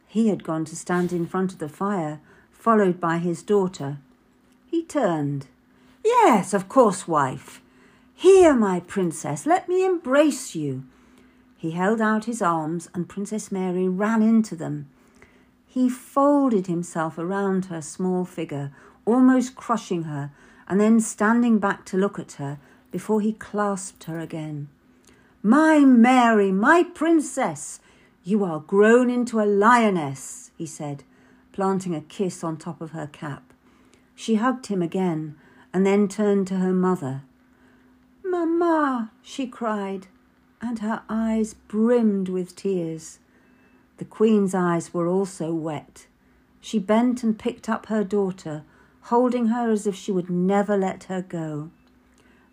He 0.06 0.28
had 0.28 0.44
gone 0.44 0.66
to 0.66 0.76
stand 0.76 1.14
in 1.14 1.26
front 1.26 1.54
of 1.54 1.60
the 1.60 1.70
fire, 1.70 2.20
followed 2.52 3.00
by 3.00 3.20
his 3.20 3.42
daughter. 3.42 4.00
He 4.66 4.84
turned. 4.84 5.48
Yes, 6.04 6.54
of 6.54 6.68
course, 6.68 7.08
wife. 7.08 7.62
Here, 8.14 8.54
my 8.54 8.82
princess, 8.82 9.46
let 9.46 9.70
me 9.70 9.86
embrace 9.86 10.54
you. 10.54 10.84
He 11.60 11.72
held 11.72 12.00
out 12.00 12.24
his 12.24 12.42
arms, 12.42 12.90
and 12.94 13.10
Princess 13.10 13.52
Mary 13.52 13.90
ran 13.90 14.22
into 14.22 14.56
them. 14.56 14.88
He 15.68 15.90
folded 15.90 16.68
himself 16.68 17.18
around 17.18 17.66
her 17.66 17.82
small 17.82 18.24
figure, 18.24 18.72
almost 19.04 19.58
crushing 19.58 20.04
her, 20.04 20.32
and 20.70 20.80
then 20.80 21.02
standing 21.02 21.60
back 21.60 21.84
to 21.88 21.98
look 21.98 22.18
at 22.18 22.32
her, 22.34 22.60
before 22.92 23.20
he 23.20 23.34
clasped 23.34 24.06
her 24.06 24.20
again. 24.20 24.70
My 25.44 25.80
Mary, 25.80 26.50
my 26.54 26.84
princess, 26.84 27.82
you 28.24 28.46
are 28.46 28.62
grown 28.62 29.10
into 29.10 29.42
a 29.42 29.44
lioness, 29.44 30.52
he 30.58 30.66
said, 30.66 31.04
planting 31.52 31.94
a 31.94 32.00
kiss 32.00 32.42
on 32.42 32.56
top 32.56 32.80
of 32.80 32.92
her 32.92 33.08
cap. 33.08 33.52
She 34.16 34.36
hugged 34.36 34.68
him 34.68 34.82
again 34.82 35.36
and 35.74 35.86
then 35.86 36.08
turned 36.08 36.48
to 36.48 36.56
her 36.56 36.72
mother. 36.72 37.24
Mamma, 38.24 39.12
she 39.22 39.46
cried, 39.46 40.08
and 40.62 40.80
her 40.80 41.04
eyes 41.10 41.54
brimmed 41.54 42.30
with 42.30 42.56
tears. 42.56 43.20
The 43.98 44.06
Queen's 44.06 44.54
eyes 44.54 44.94
were 44.94 45.08
also 45.08 45.54
wet. 45.54 46.08
She 46.62 46.80
bent 46.80 47.24
and 47.24 47.38
picked 47.38 47.70
up 47.70 47.88
her 47.88 48.04
daughter, 48.04 48.64
holding 49.04 49.48
her 49.48 49.70
as 49.72 49.88
if 49.88 49.96
she 49.96 50.12
would 50.12 50.30
never 50.30 50.78
let 50.78 51.06
her 51.06 51.22
go. 51.22 51.72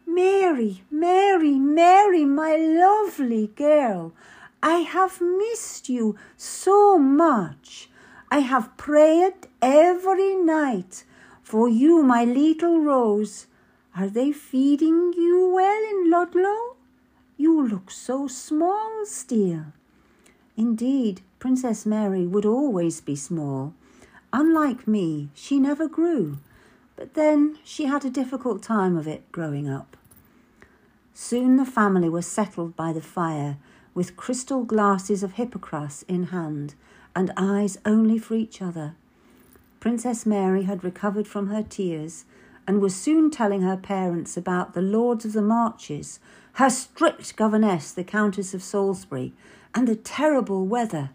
Mary, 0.07 0.83
Mary, 0.91 1.55
Mary, 1.55 2.25
my 2.25 2.57
lovely 2.57 3.49
girl, 3.49 4.13
I 4.63 4.79
have 4.79 5.21
missed 5.21 5.89
you 5.89 6.17
so 6.37 6.99
much. 6.99 7.91
I 8.31 8.39
have 8.39 8.77
prayed 8.77 9.49
every 9.61 10.35
night 10.37 11.05
for 11.43 11.69
you, 11.69 12.03
my 12.03 12.25
little 12.25 12.81
rose. 12.81 13.47
Are 13.97 14.09
they 14.09 14.33
feeding 14.33 15.13
you 15.17 15.51
well 15.55 15.83
in 15.91 16.11
Ludlow? 16.11 16.76
You 17.37 17.67
look 17.67 17.91
so 17.91 18.29
small 18.29 19.05
still. 19.05 19.67
Indeed, 20.57 21.21
Princess 21.39 21.85
Mary 21.85 22.27
would 22.27 22.47
always 22.47 23.01
be 23.01 23.17
small. 23.17 23.75
Unlike 24.33 24.89
me, 24.89 25.29
she 25.35 25.61
never 25.61 25.87
grew. 25.89 26.39
But 26.97 27.15
then 27.15 27.59
she 27.63 27.85
had 27.85 28.05
a 28.05 28.11
difficult 28.11 28.63
time 28.63 28.97
of 28.97 29.07
it 29.07 29.31
growing 29.33 29.69
up. 29.69 29.97
Soon 31.13 31.57
the 31.57 31.67
family 31.67 32.09
were 32.09 32.23
settled 32.23 32.75
by 32.75 32.93
the 32.93 33.03
fire, 33.03 33.59
with 33.95 34.17
crystal 34.17 34.65
glasses 34.65 35.23
of 35.23 35.35
hippocras 35.35 36.05
in 36.09 36.25
hand 36.25 36.75
and 37.15 37.33
eyes 37.37 37.79
only 37.87 38.19
for 38.19 38.35
each 38.35 38.61
other. 38.61 38.95
Princess 39.81 40.27
Mary 40.27 40.65
had 40.65 40.85
recovered 40.85 41.27
from 41.27 41.49
her 41.49 41.63
tears 41.63 42.25
and 42.67 42.81
was 42.81 42.95
soon 42.95 43.31
telling 43.31 43.63
her 43.63 43.77
parents 43.77 44.37
about 44.37 44.75
the 44.75 44.83
Lords 44.83 45.25
of 45.25 45.33
the 45.33 45.43
Marches, 45.43 46.19
her 46.57 46.71
strict 46.71 47.37
governess, 47.37 47.93
the 47.93 48.03
Countess 48.03 48.55
of 48.55 48.63
Salisbury, 48.63 49.35
and 49.75 49.87
the 49.87 49.95
terrible 49.95 50.65
weather. 50.65 51.11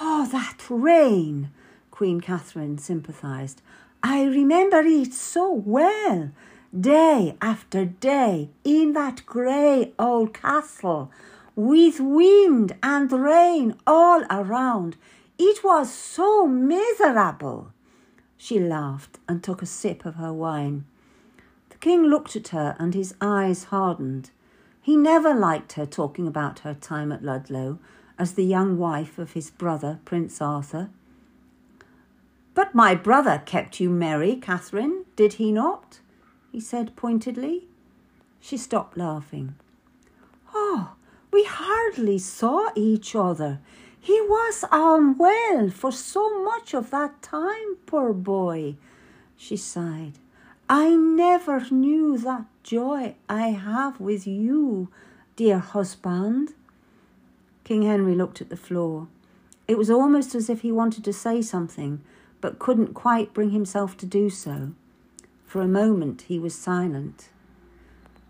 Oh, 0.00 0.26
that 0.32 0.56
rain! 0.70 1.50
Queen 1.90 2.18
Catherine 2.18 2.78
sympathised. 2.78 3.60
I 4.02 4.24
remember 4.24 4.80
it 4.80 5.12
so 5.12 5.52
well. 5.52 6.30
Day 6.78 7.36
after 7.42 7.84
day 7.84 8.48
in 8.64 8.94
that 8.94 9.26
grey 9.26 9.92
old 9.98 10.32
castle, 10.32 11.10
with 11.54 12.00
wind 12.00 12.74
and 12.82 13.12
rain 13.12 13.74
all 13.86 14.24
around. 14.30 14.96
It 15.38 15.62
was 15.62 15.92
so 15.92 16.46
miserable. 16.46 17.70
She 18.38 18.58
laughed 18.58 19.18
and 19.28 19.42
took 19.42 19.60
a 19.60 19.66
sip 19.66 20.06
of 20.06 20.14
her 20.14 20.32
wine. 20.32 20.86
The 21.68 21.76
king 21.76 22.04
looked 22.04 22.34
at 22.34 22.48
her 22.48 22.76
and 22.78 22.94
his 22.94 23.14
eyes 23.20 23.64
hardened. 23.64 24.30
He 24.84 24.98
never 24.98 25.32
liked 25.32 25.72
her 25.72 25.86
talking 25.86 26.28
about 26.28 26.58
her 26.58 26.74
time 26.74 27.10
at 27.10 27.24
Ludlow 27.24 27.78
as 28.18 28.34
the 28.34 28.44
young 28.44 28.76
wife 28.76 29.18
of 29.18 29.32
his 29.32 29.50
brother, 29.50 29.98
Prince 30.04 30.42
Arthur. 30.42 30.90
But 32.52 32.74
my 32.74 32.94
brother 32.94 33.42
kept 33.46 33.80
you 33.80 33.88
merry, 33.88 34.36
Catherine, 34.36 35.06
did 35.16 35.34
he 35.34 35.52
not? 35.52 36.00
he 36.52 36.60
said 36.60 36.96
pointedly. 36.96 37.64
She 38.40 38.58
stopped 38.58 38.98
laughing. 38.98 39.54
Oh, 40.52 40.96
we 41.32 41.44
hardly 41.44 42.18
saw 42.18 42.68
each 42.76 43.16
other. 43.16 43.60
He 43.98 44.20
was 44.20 44.66
unwell 44.70 45.70
for 45.70 45.92
so 45.92 46.44
much 46.44 46.74
of 46.74 46.90
that 46.90 47.22
time, 47.22 47.78
poor 47.86 48.12
boy. 48.12 48.76
She 49.34 49.56
sighed. 49.56 50.18
I 50.68 50.90
never 50.90 51.60
knew 51.70 52.16
that 52.18 52.46
joy 52.62 53.16
I 53.28 53.48
have 53.48 54.00
with 54.00 54.26
you, 54.26 54.88
dear 55.36 55.58
husband. 55.58 56.54
King 57.64 57.82
Henry 57.82 58.14
looked 58.14 58.40
at 58.40 58.48
the 58.48 58.56
floor. 58.56 59.08
It 59.68 59.76
was 59.76 59.90
almost 59.90 60.34
as 60.34 60.48
if 60.48 60.62
he 60.62 60.72
wanted 60.72 61.04
to 61.04 61.12
say 61.12 61.42
something, 61.42 62.00
but 62.40 62.58
couldn't 62.58 62.94
quite 62.94 63.34
bring 63.34 63.50
himself 63.50 63.96
to 63.98 64.06
do 64.06 64.30
so. 64.30 64.72
For 65.46 65.60
a 65.60 65.68
moment 65.68 66.22
he 66.22 66.38
was 66.38 66.54
silent. 66.54 67.28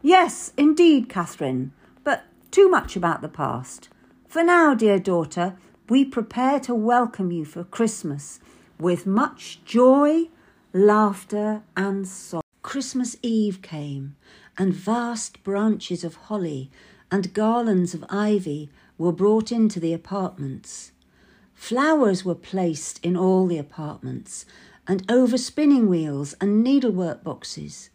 Yes, 0.03 0.53
indeed, 0.57 1.09
Catherine, 1.09 1.73
but 2.03 2.25
too 2.51 2.68
much 2.68 2.97
about 2.97 3.23
the 3.23 3.29
past. 3.29 3.88
For 4.27 4.42
now, 4.42 4.75
dear 4.75 4.99
daughter, 4.99 5.57
we 5.88 6.05
prepare 6.05 6.59
to 6.61 6.75
welcome 6.75 7.31
you 7.31 7.44
for 7.44 7.62
Christmas 7.62 8.40
with 8.79 9.07
much 9.07 9.64
joy, 9.64 10.25
laughter, 10.75 11.63
and 11.77 12.07
song. 12.07 12.43
Christmas 12.63 13.17
Eve 13.23 13.63
came, 13.63 14.17
and 14.59 14.75
vast 14.75 15.41
branches 15.45 16.03
of 16.03 16.17
holly 16.17 16.69
and 17.13 17.33
garlands 17.33 17.95
of 17.95 18.05
ivy 18.11 18.69
were 18.99 19.13
brought 19.13 19.53
into 19.53 19.79
the 19.79 19.93
apartments. 19.93 20.91
Flowers 21.55 22.25
were 22.25 22.35
placed 22.35 22.99
in 23.05 23.17
all 23.17 23.47
the 23.47 23.57
apartments, 23.57 24.47
and 24.89 25.09
over 25.09 25.39
spinning 25.39 25.89
wheels 25.89 26.35
and 26.41 26.65
needlework 26.65 27.23
boxes. 27.23 27.91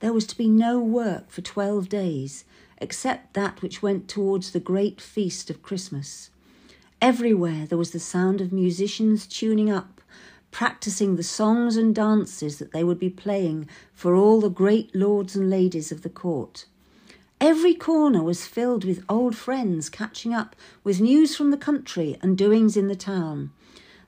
There 0.00 0.12
was 0.12 0.26
to 0.26 0.36
be 0.36 0.48
no 0.48 0.80
work 0.80 1.30
for 1.30 1.42
twelve 1.42 1.88
days, 1.88 2.44
except 2.78 3.34
that 3.34 3.62
which 3.62 3.82
went 3.82 4.08
towards 4.08 4.50
the 4.50 4.58
great 4.58 5.00
feast 5.00 5.48
of 5.48 5.62
Christmas. 5.62 6.30
Everywhere 7.00 7.66
there 7.66 7.78
was 7.78 7.92
the 7.92 8.00
sound 8.00 8.40
of 8.40 8.52
musicians 8.52 9.28
tuning 9.28 9.70
up, 9.70 9.95
practicing 10.50 11.16
the 11.16 11.22
songs 11.22 11.76
and 11.76 11.94
dances 11.94 12.58
that 12.58 12.72
they 12.72 12.82
would 12.84 12.98
be 12.98 13.10
playing 13.10 13.68
for 13.92 14.14
all 14.14 14.40
the 14.40 14.48
great 14.48 14.94
lords 14.94 15.36
and 15.36 15.50
ladies 15.50 15.92
of 15.92 16.02
the 16.02 16.08
court. 16.08 16.66
Every 17.40 17.74
corner 17.74 18.22
was 18.22 18.46
filled 18.46 18.84
with 18.84 19.04
old 19.08 19.36
friends 19.36 19.90
catching 19.90 20.32
up 20.32 20.56
with 20.82 21.00
news 21.00 21.36
from 21.36 21.50
the 21.50 21.58
country 21.58 22.16
and 22.22 22.38
doings 22.38 22.76
in 22.76 22.88
the 22.88 22.96
town. 22.96 23.50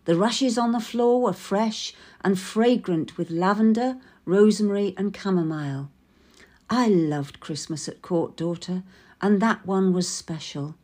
The 0.06 0.16
rushes 0.16 0.56
on 0.56 0.72
the 0.72 0.80
floor 0.80 1.20
were 1.20 1.34
fresh 1.34 1.92
and 2.22 2.38
fragrant 2.38 3.18
with 3.18 3.30
lavender, 3.30 3.98
rosemary, 4.24 4.94
and 4.96 5.14
chamomile. 5.14 5.90
I 6.70 6.88
loved 6.88 7.40
Christmas 7.40 7.88
at 7.88 8.00
court, 8.00 8.34
daughter, 8.34 8.82
and 9.20 9.42
that 9.42 9.66
one 9.66 9.92
was 9.92 10.08
special. 10.08 10.74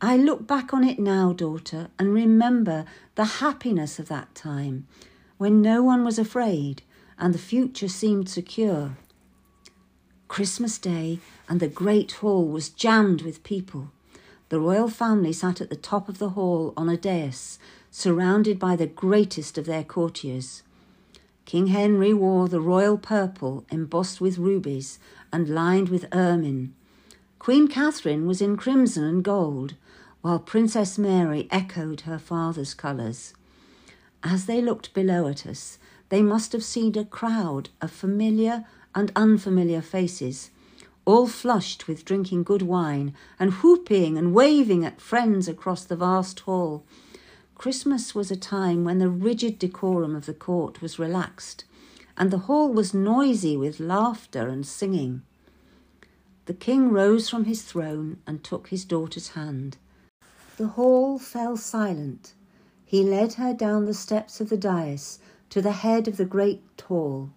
I 0.00 0.16
look 0.16 0.46
back 0.46 0.74
on 0.74 0.82
it 0.82 0.98
now, 0.98 1.32
daughter, 1.32 1.88
and 1.98 2.12
remember 2.12 2.84
the 3.16 3.24
happiness 3.24 3.98
of 3.98 4.08
that 4.08 4.34
time 4.34 4.86
when 5.38 5.60
no 5.60 5.82
one 5.82 6.04
was 6.04 6.18
afraid 6.18 6.82
and 7.18 7.34
the 7.34 7.38
future 7.38 7.88
seemed 7.88 8.28
secure. 8.28 8.96
Christmas 10.28 10.76
Day, 10.78 11.18
and 11.48 11.60
the 11.60 11.68
great 11.68 12.12
hall 12.12 12.46
was 12.46 12.68
jammed 12.68 13.22
with 13.22 13.42
people. 13.42 13.90
The 14.48 14.60
royal 14.60 14.88
family 14.88 15.32
sat 15.32 15.60
at 15.60 15.70
the 15.70 15.76
top 15.76 16.08
of 16.08 16.18
the 16.18 16.30
hall 16.30 16.74
on 16.76 16.88
a 16.88 16.96
dais, 16.96 17.58
surrounded 17.90 18.58
by 18.58 18.76
the 18.76 18.86
greatest 18.86 19.56
of 19.56 19.66
their 19.66 19.84
courtiers. 19.84 20.62
King 21.46 21.68
Henry 21.68 22.12
wore 22.12 22.48
the 22.48 22.60
royal 22.60 22.98
purple 22.98 23.64
embossed 23.70 24.20
with 24.20 24.36
rubies 24.36 24.98
and 25.32 25.48
lined 25.48 25.88
with 25.88 26.06
ermine. 26.12 26.74
Queen 27.38 27.68
Catherine 27.68 28.26
was 28.26 28.42
in 28.42 28.56
crimson 28.56 29.04
and 29.04 29.22
gold, 29.22 29.74
while 30.26 30.40
Princess 30.40 30.98
Mary 30.98 31.46
echoed 31.52 32.00
her 32.00 32.18
father's 32.18 32.74
colours. 32.74 33.32
As 34.24 34.46
they 34.46 34.60
looked 34.60 34.92
below 34.92 35.28
at 35.28 35.46
us, 35.46 35.78
they 36.08 36.20
must 36.20 36.50
have 36.50 36.64
seen 36.64 36.98
a 36.98 37.04
crowd 37.04 37.68
of 37.80 37.92
familiar 37.92 38.64
and 38.92 39.12
unfamiliar 39.14 39.80
faces, 39.80 40.50
all 41.04 41.28
flushed 41.28 41.86
with 41.86 42.04
drinking 42.04 42.42
good 42.42 42.62
wine 42.62 43.14
and 43.38 43.52
whooping 43.52 44.18
and 44.18 44.34
waving 44.34 44.84
at 44.84 45.00
friends 45.00 45.46
across 45.46 45.84
the 45.84 45.94
vast 45.94 46.40
hall. 46.40 46.82
Christmas 47.54 48.12
was 48.12 48.32
a 48.32 48.36
time 48.36 48.82
when 48.82 48.98
the 48.98 49.08
rigid 49.08 49.60
decorum 49.60 50.16
of 50.16 50.26
the 50.26 50.34
court 50.34 50.82
was 50.82 50.98
relaxed, 50.98 51.62
and 52.16 52.32
the 52.32 52.46
hall 52.48 52.68
was 52.68 52.92
noisy 52.92 53.56
with 53.56 53.78
laughter 53.78 54.48
and 54.48 54.66
singing. 54.66 55.22
The 56.46 56.54
king 56.54 56.90
rose 56.90 57.30
from 57.30 57.44
his 57.44 57.62
throne 57.62 58.18
and 58.26 58.42
took 58.42 58.70
his 58.70 58.84
daughter's 58.84 59.28
hand. 59.28 59.76
The 60.56 60.68
hall 60.68 61.18
fell 61.18 61.58
silent. 61.58 62.32
He 62.86 63.02
led 63.02 63.34
her 63.34 63.52
down 63.52 63.84
the 63.84 63.92
steps 63.92 64.40
of 64.40 64.48
the 64.48 64.56
dais 64.56 65.18
to 65.50 65.60
the 65.60 65.72
head 65.72 66.08
of 66.08 66.16
the 66.16 66.24
great 66.24 66.62
hall. 66.88 67.30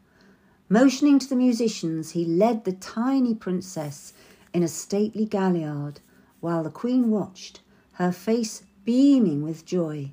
Motioning 0.70 1.20
to 1.20 1.28
the 1.28 1.36
musicians, 1.36 2.12
he 2.12 2.24
led 2.24 2.64
the 2.64 2.72
tiny 2.72 3.36
princess 3.36 4.14
in 4.54 4.64
a 4.64 4.70
stately 4.70 5.26
galliard, 5.26 6.00
while 6.40 6.64
the 6.64 6.70
queen 6.70 7.10
watched, 7.10 7.60
her 7.94 8.14
face 8.14 8.64
beaming 8.86 9.44
with 9.44 9.66
joy. 9.66 10.12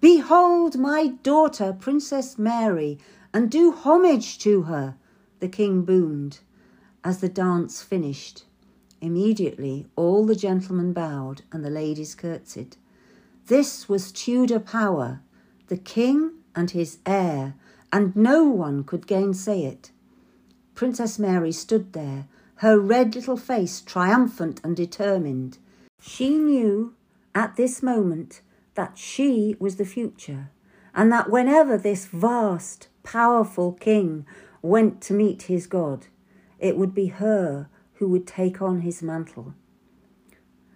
Behold 0.00 0.78
my 0.78 1.08
daughter, 1.08 1.76
Princess 1.78 2.38
Mary, 2.38 2.98
and 3.34 3.50
do 3.50 3.70
homage 3.70 4.38
to 4.38 4.62
her, 4.62 4.96
the 5.40 5.48
king 5.48 5.82
boomed. 5.82 6.38
As 7.02 7.18
the 7.18 7.28
dance 7.28 7.82
finished, 7.82 8.44
immediately 9.04 9.86
all 9.96 10.24
the 10.24 10.34
gentlemen 10.34 10.92
bowed 10.92 11.42
and 11.52 11.64
the 11.64 11.70
ladies 11.70 12.14
curtsied. 12.14 12.76
This 13.46 13.88
was 13.88 14.10
Tudor 14.10 14.58
power, 14.58 15.20
the 15.68 15.76
king 15.76 16.32
and 16.56 16.70
his 16.70 16.98
heir 17.04 17.54
and 17.92 18.16
no 18.16 18.44
one 18.44 18.82
could 18.82 19.06
gainsay 19.06 19.62
it. 19.62 19.90
Princess 20.74 21.18
Mary 21.18 21.52
stood 21.52 21.92
there, 21.92 22.26
her 22.56 22.78
red 22.78 23.14
little 23.14 23.36
face 23.36 23.80
triumphant 23.80 24.60
and 24.64 24.74
determined. 24.74 25.58
She 26.00 26.36
knew 26.38 26.94
at 27.34 27.56
this 27.56 27.82
moment 27.82 28.40
that 28.74 28.98
she 28.98 29.54
was 29.60 29.76
the 29.76 29.84
future, 29.84 30.50
and 30.94 31.12
that 31.12 31.30
whenever 31.30 31.76
this 31.76 32.06
vast, 32.06 32.88
powerful 33.02 33.72
king 33.72 34.26
went 34.62 35.00
to 35.02 35.12
meet 35.12 35.42
his 35.42 35.66
God, 35.66 36.06
it 36.58 36.76
would 36.76 36.94
be 36.94 37.06
her 37.06 37.68
who 38.04 38.10
would 38.10 38.26
take 38.26 38.60
on 38.60 38.82
his 38.82 39.02
mantle. 39.02 39.54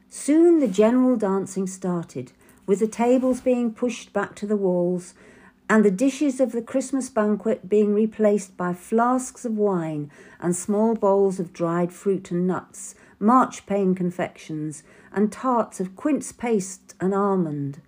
Soon 0.09 0.61
the 0.61 0.67
general 0.67 1.15
dancing 1.15 1.67
started, 1.67 2.33
with 2.65 2.79
the 2.79 2.87
tables 2.87 3.43
being 3.43 3.71
pushed 3.71 4.15
back 4.15 4.35
to 4.35 4.47
the 4.47 4.57
walls 4.57 5.13
and 5.69 5.85
the 5.85 5.91
dishes 5.91 6.41
of 6.41 6.53
the 6.53 6.63
Christmas 6.63 7.11
banquet 7.11 7.69
being 7.69 7.93
replaced 7.93 8.57
by 8.57 8.73
flasks 8.73 9.45
of 9.45 9.59
wine 9.59 10.11
and 10.41 10.57
small 10.57 10.95
bowls 10.95 11.39
of 11.39 11.53
dried 11.53 11.93
fruit 11.93 12.31
and 12.31 12.47
nuts, 12.47 12.95
marchpane 13.21 13.95
confections, 13.95 14.83
and 15.13 15.31
tarts 15.31 15.81
of 15.81 15.97
quince 15.97 16.33
paste 16.33 16.95
and 16.99 17.15
almond. 17.15 17.83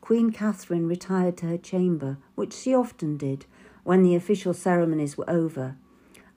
Queen 0.00 0.32
Catherine 0.32 0.88
retired 0.88 1.36
to 1.36 1.46
her 1.46 1.58
chamber, 1.58 2.18
which 2.34 2.52
she 2.52 2.74
often 2.74 3.16
did 3.16 3.46
when 3.84 4.02
the 4.02 4.16
official 4.16 4.52
ceremonies 4.52 5.16
were 5.16 5.30
over. 5.30 5.76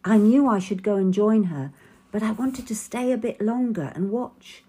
I 0.05 0.17
knew 0.17 0.47
I 0.47 0.59
should 0.59 0.83
go 0.83 0.97
and 0.97 1.11
join 1.11 1.45
her, 1.45 1.73
but 2.11 2.23
I 2.23 2.31
wanted 2.31 2.67
to 2.67 2.75
stay 2.75 3.11
a 3.11 3.17
bit 3.17 3.41
longer 3.41 3.91
and 3.95 4.11
watch. 4.11 4.63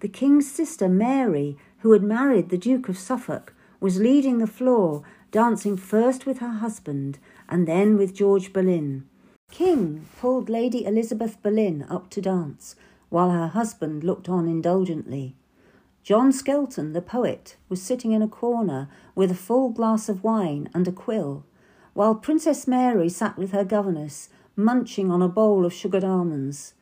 The 0.00 0.08
king's 0.08 0.50
sister 0.50 0.88
Mary, 0.88 1.56
who 1.80 1.92
had 1.92 2.02
married 2.02 2.48
the 2.48 2.58
Duke 2.58 2.88
of 2.88 2.98
Suffolk, 2.98 3.52
was 3.80 3.98
leading 4.00 4.38
the 4.38 4.46
floor 4.46 5.02
dancing 5.30 5.76
first 5.76 6.26
with 6.26 6.38
her 6.38 6.52
husband 6.52 7.18
and 7.48 7.66
then 7.66 7.96
with 7.96 8.14
George 8.14 8.52
Boleyn. 8.52 9.06
King 9.50 10.06
pulled 10.20 10.48
Lady 10.48 10.84
Elizabeth 10.84 11.42
Boleyn 11.42 11.86
up 11.88 12.10
to 12.10 12.20
dance, 12.20 12.76
while 13.08 13.30
her 13.30 13.48
husband 13.48 14.04
looked 14.04 14.28
on 14.28 14.46
indulgently. 14.46 15.34
John 16.02 16.32
Skelton, 16.32 16.92
the 16.92 17.02
poet, 17.02 17.56
was 17.68 17.82
sitting 17.82 18.12
in 18.12 18.22
a 18.22 18.28
corner 18.28 18.88
with 19.14 19.30
a 19.30 19.34
full 19.34 19.70
glass 19.70 20.08
of 20.08 20.24
wine 20.24 20.68
and 20.74 20.86
a 20.86 20.92
quill, 20.92 21.44
while 21.94 22.14
Princess 22.14 22.68
Mary 22.68 23.08
sat 23.08 23.36
with 23.36 23.52
her 23.52 23.64
governess, 23.64 24.28
munching 24.54 25.10
on 25.10 25.22
a 25.22 25.28
bowl 25.28 25.64
of 25.66 25.72
sugared 25.72 26.04
almonds. 26.04 26.74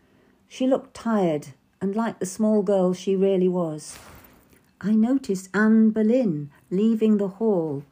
She 0.49 0.67
looked 0.67 0.95
tired 0.95 1.49
and 1.81 1.95
like 1.95 2.19
the 2.19 2.27
small 2.27 2.63
girl 2.63 2.93
she 2.93 3.17
really 3.17 3.49
was. 3.49 3.99
I 4.81 4.93
noticed 4.93 5.51
Anne 5.55 5.91
Boleyn 5.91 6.51
leaving 6.71 7.17
the 7.17 7.29
hall 7.29 7.85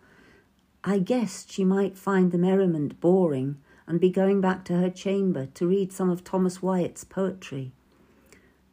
I 0.87 0.99
guessed 0.99 1.51
she 1.51 1.65
might 1.65 1.97
find 1.97 2.31
the 2.31 2.37
merriment 2.37 3.01
boring 3.01 3.57
and 3.87 3.99
be 3.99 4.11
going 4.11 4.43
back 4.43 4.67
to 4.67 4.77
her 4.77 4.91
chamber 4.91 5.47
to 5.55 5.67
read 5.67 5.95
some 5.95 6.11
of 6.11 6.25
Thomas 6.25 6.61
Wyatt's 6.61 7.05
poetry. 7.05 7.73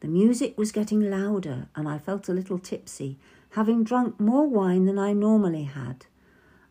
The 0.00 0.08
music 0.08 0.58
was 0.58 0.72
getting 0.72 1.10
louder, 1.10 1.68
and 1.74 1.88
I 1.88 1.96
felt 1.96 2.28
a 2.28 2.34
little 2.34 2.58
tipsy, 2.58 3.18
having 3.52 3.82
drunk 3.82 4.20
more 4.20 4.46
wine 4.46 4.84
than 4.84 4.98
I 4.98 5.14
normally 5.14 5.62
had. 5.62 6.04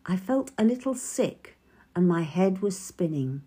I 0.06 0.16
felt 0.16 0.52
a 0.56 0.64
little 0.64 0.94
sick, 0.94 1.56
and 1.96 2.06
my 2.06 2.22
head 2.22 2.62
was 2.62 2.78
spinning. 2.78 3.42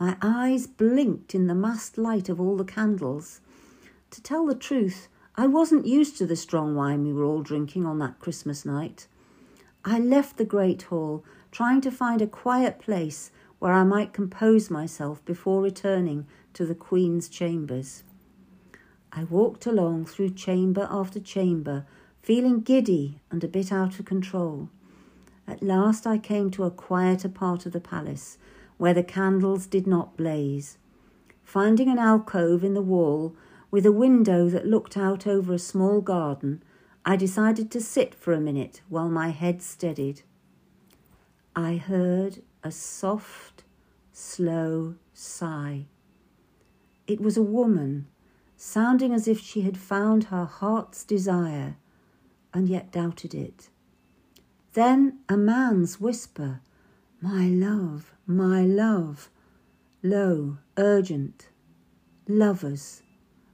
My 0.00 0.16
eyes 0.22 0.66
blinked 0.66 1.34
in 1.34 1.46
the 1.46 1.54
massed 1.54 1.98
light 1.98 2.30
of 2.30 2.40
all 2.40 2.56
the 2.56 2.64
candles. 2.64 3.42
To 4.12 4.22
tell 4.22 4.46
the 4.46 4.54
truth, 4.54 5.08
I 5.36 5.46
wasn't 5.46 5.84
used 5.84 6.16
to 6.16 6.26
the 6.26 6.36
strong 6.36 6.74
wine 6.74 7.04
we 7.04 7.12
were 7.12 7.24
all 7.24 7.42
drinking 7.42 7.84
on 7.84 7.98
that 7.98 8.18
Christmas 8.18 8.64
night. 8.64 9.06
I 9.84 9.98
left 9.98 10.38
the 10.38 10.46
great 10.46 10.84
hall, 10.84 11.22
trying 11.52 11.82
to 11.82 11.90
find 11.90 12.22
a 12.22 12.26
quiet 12.26 12.78
place 12.78 13.30
where 13.58 13.74
I 13.74 13.84
might 13.84 14.14
compose 14.14 14.70
myself 14.70 15.22
before 15.26 15.60
returning 15.60 16.26
to 16.54 16.64
the 16.64 16.74
Queen's 16.74 17.28
chambers. 17.28 18.02
I 19.12 19.24
walked 19.24 19.66
along 19.66 20.06
through 20.06 20.30
chamber 20.30 20.88
after 20.90 21.20
chamber, 21.20 21.84
feeling 22.22 22.60
giddy 22.60 23.20
and 23.30 23.44
a 23.44 23.48
bit 23.48 23.70
out 23.70 23.98
of 23.98 24.06
control. 24.06 24.70
At 25.46 25.62
last 25.62 26.06
I 26.06 26.16
came 26.16 26.50
to 26.52 26.64
a 26.64 26.70
quieter 26.70 27.28
part 27.28 27.66
of 27.66 27.72
the 27.72 27.80
palace, 27.80 28.38
where 28.80 28.94
the 28.94 29.02
candles 29.02 29.66
did 29.66 29.86
not 29.86 30.16
blaze. 30.16 30.78
Finding 31.44 31.90
an 31.90 31.98
alcove 31.98 32.64
in 32.64 32.72
the 32.72 32.80
wall 32.80 33.36
with 33.70 33.84
a 33.84 33.92
window 33.92 34.48
that 34.48 34.66
looked 34.66 34.96
out 34.96 35.26
over 35.26 35.52
a 35.52 35.58
small 35.58 36.00
garden, 36.00 36.62
I 37.04 37.16
decided 37.16 37.70
to 37.72 37.80
sit 37.82 38.14
for 38.14 38.32
a 38.32 38.40
minute 38.40 38.80
while 38.88 39.10
my 39.10 39.32
head 39.32 39.60
steadied. 39.60 40.22
I 41.54 41.76
heard 41.76 42.40
a 42.64 42.70
soft, 42.70 43.64
slow 44.14 44.94
sigh. 45.12 45.84
It 47.06 47.20
was 47.20 47.36
a 47.36 47.42
woman, 47.42 48.06
sounding 48.56 49.12
as 49.12 49.28
if 49.28 49.38
she 49.38 49.60
had 49.60 49.76
found 49.76 50.24
her 50.24 50.46
heart's 50.46 51.04
desire 51.04 51.76
and 52.54 52.66
yet 52.66 52.90
doubted 52.90 53.34
it. 53.34 53.68
Then 54.72 55.18
a 55.28 55.36
man's 55.36 56.00
whisper, 56.00 56.62
My 57.22 57.48
love, 57.48 58.12
my 58.26 58.62
love, 58.64 59.28
low, 60.02 60.56
urgent. 60.78 61.48
Lovers, 62.26 63.02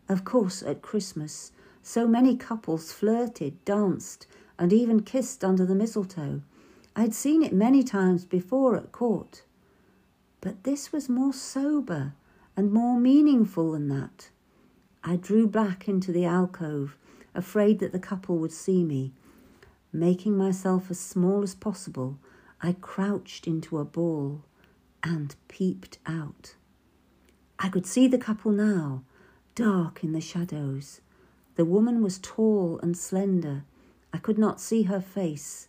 of 0.09 0.24
course, 0.24 0.62
at 0.62 0.83
Christmas 0.83 1.50
so 1.83 2.09
many 2.09 2.37
couples 2.37 2.90
flirted, 2.90 3.64
danced, 3.64 4.26
and 4.59 4.72
even 4.72 5.02
kissed 5.02 5.44
under 5.44 5.64
the 5.64 5.74
mistletoe. 5.74 6.42
I 6.96 7.02
had 7.02 7.14
seen 7.14 7.44
it 7.44 7.52
many 7.52 7.85
times 7.85 8.24
before 8.24 8.76
at 8.76 8.90
court. 8.90 9.42
But 10.40 10.64
this 10.64 10.90
was 10.90 11.09
more 11.09 11.33
sober 11.33 12.14
and 12.57 12.72
more 12.72 12.98
meaningful 12.98 13.72
than 13.72 13.88
that. 13.88 14.31
I 15.05 15.14
drew 15.14 15.46
back 15.46 15.88
into 15.88 16.11
the 16.11 16.24
alcove, 16.24 16.96
afraid 17.37 17.79
that 17.79 17.92
the 17.92 17.98
couple 17.98 18.38
would 18.38 18.52
see 18.52 18.83
me. 18.83 19.12
Making 19.92 20.37
myself 20.37 20.90
as 20.90 20.98
small 20.98 21.42
as 21.42 21.55
possible, 21.55 22.18
I 22.62 22.73
crouched 22.73 23.47
into 23.47 23.79
a 23.79 23.85
ball 23.85 24.42
and 25.03 25.35
peeped 25.49 25.99
out. 26.07 26.55
I 27.59 27.69
could 27.69 27.87
see 27.87 28.09
the 28.09 28.19
couple 28.19 28.53
now, 28.53 29.03
dark 29.55 30.03
in 30.03 30.12
the 30.12 30.21
shadows. 30.21 31.01
The 31.57 31.64
woman 31.64 32.03
was 32.03 32.19
tall 32.19 32.79
and 32.83 32.97
slender. 32.97 33.64
I 34.12 34.19
could 34.19 34.38
not 34.38 34.61
see 34.61 34.85
her 34.85 35.01
face. 35.01 35.69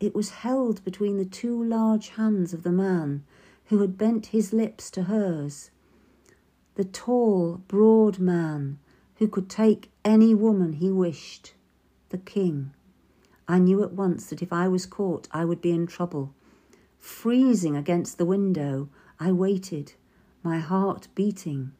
It 0.00 0.14
was 0.14 0.30
held 0.30 0.84
between 0.84 1.16
the 1.16 1.24
two 1.24 1.62
large 1.62 2.10
hands 2.10 2.54
of 2.54 2.62
the 2.62 2.72
man 2.72 3.24
who 3.66 3.80
had 3.80 3.98
bent 3.98 4.26
his 4.26 4.52
lips 4.52 4.90
to 4.92 5.04
hers. 5.04 5.70
The 6.76 6.84
tall, 6.84 7.60
broad 7.68 8.18
man 8.18 8.78
who 9.16 9.28
could 9.28 9.48
take 9.48 9.90
any 10.04 10.34
woman 10.34 10.74
he 10.74 10.90
wished. 10.90 11.54
The 12.10 12.18
king. 12.18 12.72
I 13.48 13.58
knew 13.58 13.82
at 13.82 13.94
once 13.94 14.26
that 14.26 14.42
if 14.42 14.52
I 14.52 14.68
was 14.68 14.84
caught, 14.84 15.26
I 15.32 15.46
would 15.46 15.62
be 15.62 15.70
in 15.70 15.86
trouble. 15.86 16.34
Freezing 16.98 17.76
against 17.76 18.18
the 18.18 18.26
window, 18.26 18.90
I 19.18 19.32
waited, 19.32 19.94
my 20.42 20.58
heart 20.58 21.08
beating. 21.14 21.72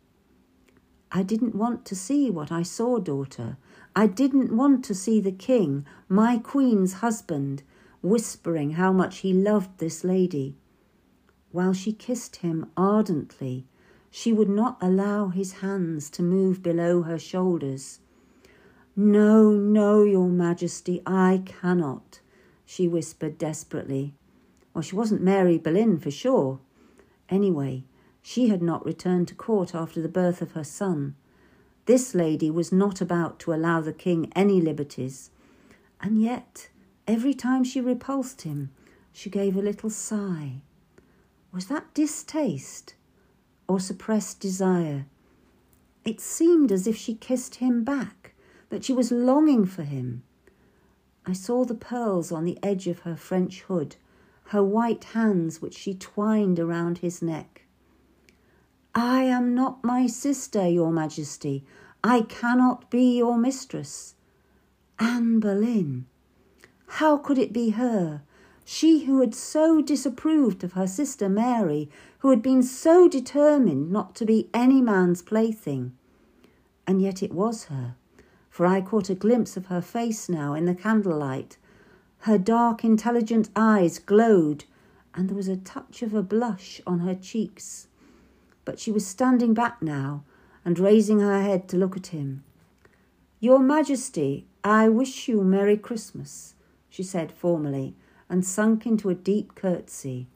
I 1.13 1.23
didn't 1.23 1.55
want 1.55 1.85
to 1.87 1.95
see 1.95 2.31
what 2.31 2.51
I 2.51 2.63
saw, 2.63 2.99
daughter. 2.99 3.59
I 3.95 4.07
didn't 4.07 4.57
want 4.57 4.83
to 4.87 4.95
see 4.95 5.21
the 5.21 5.33
king, 5.33 5.85
my 6.09 6.39
queen's 6.39 6.95
husband, 6.95 7.63
whispering 8.01 8.73
how 8.73 8.93
much 8.93 9.19
he 9.19 9.33
loved 9.35 9.79
this 9.79 10.05
lady. 10.05 10.57
While 11.51 11.75
she 11.75 11.93
kissed 11.93 12.37
him 12.37 12.71
ardently, 12.77 13.67
she 14.11 14.33
would 14.33 14.49
not 14.49 14.79
allow 14.81 15.29
his 15.29 15.55
hands 15.55 16.09
to 16.11 16.23
move 16.23 16.63
below 16.63 17.03
her 17.03 17.19
shoulders. 17.19 18.01
No, 19.01 19.53
no, 19.53 20.03
your 20.03 20.27
majesty, 20.27 21.03
I 21.07 21.43
cannot, 21.45 22.19
she 22.67 22.89
whispered 22.89 23.39
desperately. 23.39 24.13
Well, 24.75 24.83
she 24.83 24.97
wasn't 24.97 25.23
Mary 25.23 25.57
Boleyn 25.57 26.01
for 26.01 26.11
sure. 26.11 26.59
Anyway, 27.29 27.85
she 28.23 28.49
had 28.49 28.61
not 28.61 28.85
returned 28.85 29.29
to 29.29 29.37
court 29.37 29.73
after 29.73 30.03
the 30.03 30.09
birth 30.09 30.43
of 30.43 30.51
her 30.51 30.65
son. 30.65 31.15
This 31.87 32.13
lady 32.13 32.51
was 32.51 32.73
not 32.73 33.01
about 33.01 33.39
to 33.39 33.55
allow 33.55 33.81
the 33.81 33.93
king 33.93 34.33
any 34.35 34.61
liberties. 34.61 35.31
And 36.01 36.21
yet, 36.21 36.69
every 37.07 37.35
time 37.35 37.63
she 37.63 37.81
repulsed 37.81 38.43
him, 38.43 38.71
she 39.13 39.31
gave 39.31 39.57
a 39.57 39.63
little 39.63 39.91
sigh. 39.91 40.55
Was 41.53 41.67
that 41.67 41.95
distaste 41.95 42.97
or 43.69 43.79
suppressed 43.79 44.41
desire? 44.41 45.07
It 46.05 46.21
seemed 46.21 46.73
as 46.73 46.89
if 46.89 46.97
she 46.97 47.15
kissed 47.15 47.55
him 47.55 47.85
back, 47.85 48.35
that 48.71 48.85
she 48.85 48.93
was 48.93 49.11
longing 49.11 49.65
for 49.65 49.83
him. 49.83 50.23
I 51.27 51.33
saw 51.33 51.65
the 51.65 51.75
pearls 51.75 52.33
on 52.33 52.45
the 52.45 52.59
edge 52.63 52.87
of 52.87 53.01
her 53.01 53.17
French 53.17 53.63
hood, 53.63 53.97
her 54.47 54.65
white 54.65 55.05
hands 55.05 55.61
which 55.61 55.77
she 55.77 55.95
twined 55.95 56.59
around 56.59 56.99
his 56.99 57.21
neck. 57.21 57.67
I 58.95 59.23
am 59.25 59.55
not 59.55 59.85
my 59.85 60.07
sister, 60.07 60.67
your 60.67 60.91
majesty. 60.91 61.65
I 62.03 62.23
cannot 62.23 62.91
be 62.91 63.19
your 63.19 63.37
mistress. 63.37 64.15
Anne 64.99 65.39
Boleyn. 65.39 66.07
How 66.87 67.17
could 67.19 67.39
it 67.39 67.53
be 67.53 67.71
her? 67.71 68.23
She 68.65 69.05
who 69.05 69.21
had 69.21 69.35
so 69.35 69.81
disapproved 69.81 70.65
of 70.65 70.73
her 70.73 70.87
sister 70.87 71.29
Mary, 71.29 71.91
who 72.19 72.31
had 72.31 72.43
been 72.43 72.63
so 72.63 73.09
determined 73.09 73.91
not 73.91 74.15
to 74.17 74.25
be 74.27 74.51
any 74.53 74.83
man's 74.83 75.23
plaything. 75.23 75.97
And 76.87 77.01
yet 77.01 77.23
it 77.23 77.33
was 77.33 77.65
her, 77.65 77.97
for 78.59 78.67
I 78.67 78.81
caught 78.81 79.09
a 79.09 79.15
glimpse 79.15 79.57
of 79.57 79.67
her 79.67 79.81
face 79.81 80.29
now 80.29 80.55
in 80.55 80.67
the 80.67 80.75
candlelight. 80.75 81.57
Her 82.23 82.39
dark, 82.39 82.83
intelligent 82.83 83.51
eyes 83.55 84.01
glowed, 84.01 84.65
and 85.15 85.29
there 85.29 85.37
was 85.37 85.47
a 85.47 85.57
touch 85.57 86.03
of 86.03 86.13
a 86.13 86.23
blush 86.23 86.81
on 86.85 86.99
her 86.99 87.15
cheeks 87.15 87.87
but 88.69 88.79
she 88.79 88.93
was 88.93 89.07
standing 89.07 89.55
back 89.55 89.81
now 89.81 90.23
and 90.63 90.79
raising 90.79 91.21
her 91.21 91.41
head 91.41 91.67
to 91.67 91.77
look 91.79 91.97
at 91.97 92.09
him. 92.09 92.45
Your 93.41 93.61
Majesty, 93.61 94.45
I 94.63 94.91
wish 94.91 95.27
you 95.27 95.43
Merry 95.43 95.79
Christmas. 95.79 96.55
she 96.91 97.03
said 97.03 97.33
formally, 97.33 97.95
and 98.29 98.45
sunk 98.45 98.85
into 98.85 99.09
a 99.09 99.15
deep 99.15 99.55
curtsy. 99.55 100.27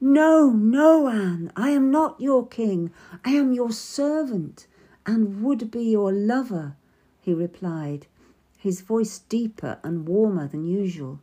No, 0.00 0.48
no, 0.48 1.08
Anne, 1.08 1.52
I 1.54 1.68
am 1.68 1.90
not 1.90 2.18
your 2.18 2.46
king. 2.46 2.90
I 3.22 3.32
am 3.32 3.52
your 3.52 3.70
servant 3.70 4.66
and 5.04 5.42
would 5.42 5.70
be 5.70 5.84
your 5.84 6.10
lover, 6.10 6.76
he 7.22 7.32
replied, 7.32 8.06
his 8.58 8.80
voice 8.80 9.20
deeper 9.20 9.78
and 9.82 10.06
warmer 10.06 10.46
than 10.46 10.64
usual. 10.64 11.20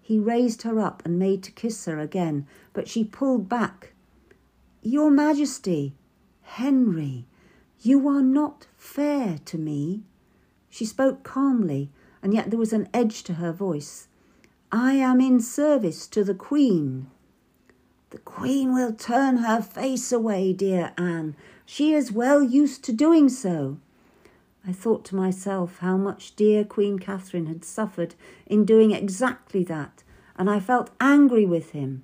He 0.00 0.18
raised 0.18 0.62
her 0.62 0.78
up 0.78 1.02
and 1.04 1.18
made 1.18 1.42
to 1.44 1.52
kiss 1.52 1.86
her 1.86 1.98
again, 1.98 2.46
but 2.72 2.88
she 2.88 3.04
pulled 3.04 3.48
back. 3.48 3.94
Your 4.82 5.10
Majesty, 5.10 5.94
Henry, 6.42 7.26
you 7.80 8.08
are 8.08 8.22
not 8.22 8.66
fair 8.76 9.38
to 9.44 9.58
me. 9.58 10.02
She 10.68 10.84
spoke 10.84 11.22
calmly, 11.22 11.90
and 12.22 12.34
yet 12.34 12.50
there 12.50 12.58
was 12.58 12.72
an 12.72 12.88
edge 12.92 13.22
to 13.24 13.34
her 13.34 13.52
voice. 13.52 14.08
I 14.72 14.94
am 14.94 15.20
in 15.20 15.40
service 15.40 16.06
to 16.08 16.24
the 16.24 16.34
Queen. 16.34 17.08
The 18.10 18.18
Queen 18.18 18.72
will 18.72 18.92
turn 18.92 19.38
her 19.38 19.62
face 19.62 20.10
away, 20.10 20.52
dear 20.52 20.92
Anne. 20.96 21.36
She 21.64 21.92
is 21.92 22.10
well 22.10 22.42
used 22.42 22.82
to 22.84 22.92
doing 22.92 23.28
so. 23.28 23.78
I 24.68 24.72
thought 24.72 25.02
to 25.06 25.16
myself 25.16 25.78
how 25.78 25.96
much 25.96 26.36
dear 26.36 26.62
Queen 26.62 26.98
Catherine 26.98 27.46
had 27.46 27.64
suffered 27.64 28.14
in 28.46 28.66
doing 28.66 28.90
exactly 28.90 29.64
that, 29.64 30.02
and 30.36 30.50
I 30.50 30.60
felt 30.60 30.90
angry 31.00 31.46
with 31.46 31.70
him. 31.70 32.02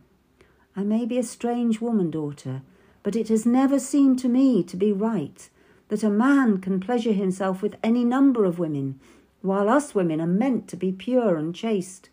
I 0.75 0.83
may 0.83 1.05
be 1.05 1.19
a 1.19 1.23
strange 1.23 1.83
woman, 1.83 2.11
daughter, 2.11 2.63
but 3.03 3.17
it 3.17 3.29
has 3.29 3.45
never 3.45 3.79
seemed 3.79 4.19
to 4.21 4.31
me 4.31 4.63
to 4.63 4.79
be 4.79 4.93
right 4.93 5.47
that 5.89 6.03
a 6.03 6.09
man 6.09 6.57
can 6.57 6.81
pleasure 6.81 7.13
himself 7.13 7.61
with 7.61 7.77
any 7.83 8.03
number 8.03 8.47
of 8.47 8.59
women, 8.59 8.99
while 9.43 9.69
us 9.69 9.95
women 9.95 10.19
are 10.19 10.27
meant 10.27 10.67
to 10.69 10.77
be 10.77 10.91
pure 10.91 11.37
and 11.37 11.55
chaste. 11.55 12.09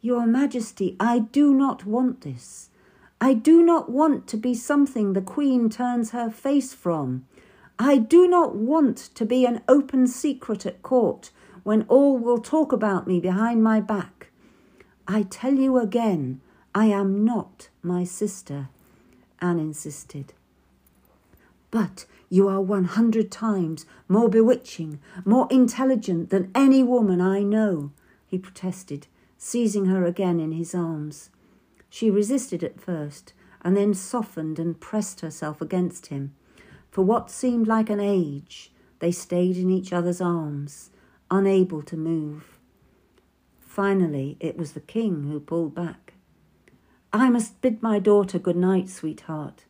Your 0.00 0.26
Majesty, 0.26 0.96
I 0.98 1.20
do 1.20 1.54
not 1.54 1.86
want 1.86 2.22
this. 2.22 2.70
I 3.20 3.34
do 3.34 3.62
not 3.62 3.88
want 3.88 4.26
to 4.26 4.36
be 4.36 4.54
something 4.54 5.12
the 5.12 5.22
Queen 5.22 5.70
turns 5.70 6.10
her 6.10 6.30
face 6.30 6.74
from. 6.74 7.26
I 7.82 7.96
do 7.96 8.28
not 8.28 8.54
want 8.54 8.98
to 9.14 9.24
be 9.24 9.46
an 9.46 9.62
open 9.66 10.06
secret 10.06 10.66
at 10.66 10.82
court 10.82 11.30
when 11.62 11.86
all 11.88 12.18
will 12.18 12.36
talk 12.36 12.72
about 12.72 13.06
me 13.06 13.20
behind 13.20 13.64
my 13.64 13.80
back. 13.80 14.30
I 15.08 15.22
tell 15.22 15.54
you 15.54 15.78
again, 15.78 16.42
I 16.74 16.86
am 16.86 17.24
not 17.24 17.70
my 17.82 18.04
sister, 18.04 18.68
Anne 19.40 19.58
insisted. 19.58 20.34
But 21.70 22.04
you 22.28 22.48
are 22.48 22.60
one 22.60 22.84
hundred 22.84 23.30
times 23.30 23.86
more 24.08 24.28
bewitching, 24.28 25.00
more 25.24 25.48
intelligent 25.50 26.28
than 26.28 26.50
any 26.54 26.82
woman 26.82 27.22
I 27.22 27.42
know, 27.42 27.92
he 28.26 28.36
protested, 28.36 29.06
seizing 29.38 29.86
her 29.86 30.04
again 30.04 30.38
in 30.38 30.52
his 30.52 30.74
arms. 30.74 31.30
She 31.88 32.10
resisted 32.10 32.62
at 32.62 32.78
first, 32.78 33.32
and 33.62 33.74
then 33.74 33.94
softened 33.94 34.58
and 34.58 34.78
pressed 34.78 35.22
herself 35.22 35.62
against 35.62 36.08
him. 36.08 36.34
For 36.90 37.02
what 37.02 37.30
seemed 37.30 37.66
like 37.66 37.90
an 37.90 38.00
age, 38.00 38.72
they 38.98 39.12
stayed 39.12 39.56
in 39.56 39.70
each 39.70 39.92
other's 39.92 40.20
arms, 40.20 40.90
unable 41.30 41.82
to 41.82 41.96
move. 41.96 42.58
Finally, 43.60 44.36
it 44.40 44.56
was 44.56 44.72
the 44.72 44.80
king 44.80 45.24
who 45.24 45.40
pulled 45.40 45.74
back. 45.74 46.14
I 47.12 47.30
must 47.30 47.60
bid 47.60 47.82
my 47.82 47.98
daughter 47.98 48.38
good 48.38 48.56
night, 48.56 48.88
sweetheart. 48.88 49.64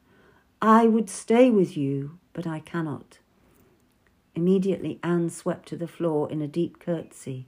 I 0.62 0.86
would 0.86 1.08
stay 1.08 1.50
with 1.50 1.76
you, 1.76 2.18
but 2.32 2.46
I 2.46 2.60
cannot. 2.60 3.18
Immediately 4.34 4.98
Anne 5.02 5.30
swept 5.30 5.68
to 5.68 5.76
the 5.76 5.88
floor 5.88 6.30
in 6.30 6.40
a 6.40 6.48
deep 6.48 6.78
curtsy. 6.78 7.46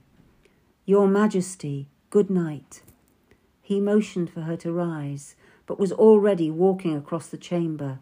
Your 0.85 1.07
Majesty, 1.07 1.87
Good 2.13 2.29
night. 2.29 2.83
He 3.59 3.81
motioned 3.81 4.29
for 4.29 4.41
her 4.41 4.55
to 4.57 4.71
rise, 4.71 5.35
but 5.65 5.79
was 5.79 5.91
already 5.91 6.51
walking 6.51 6.95
across 6.95 7.25
the 7.25 7.39
chamber. 7.39 7.97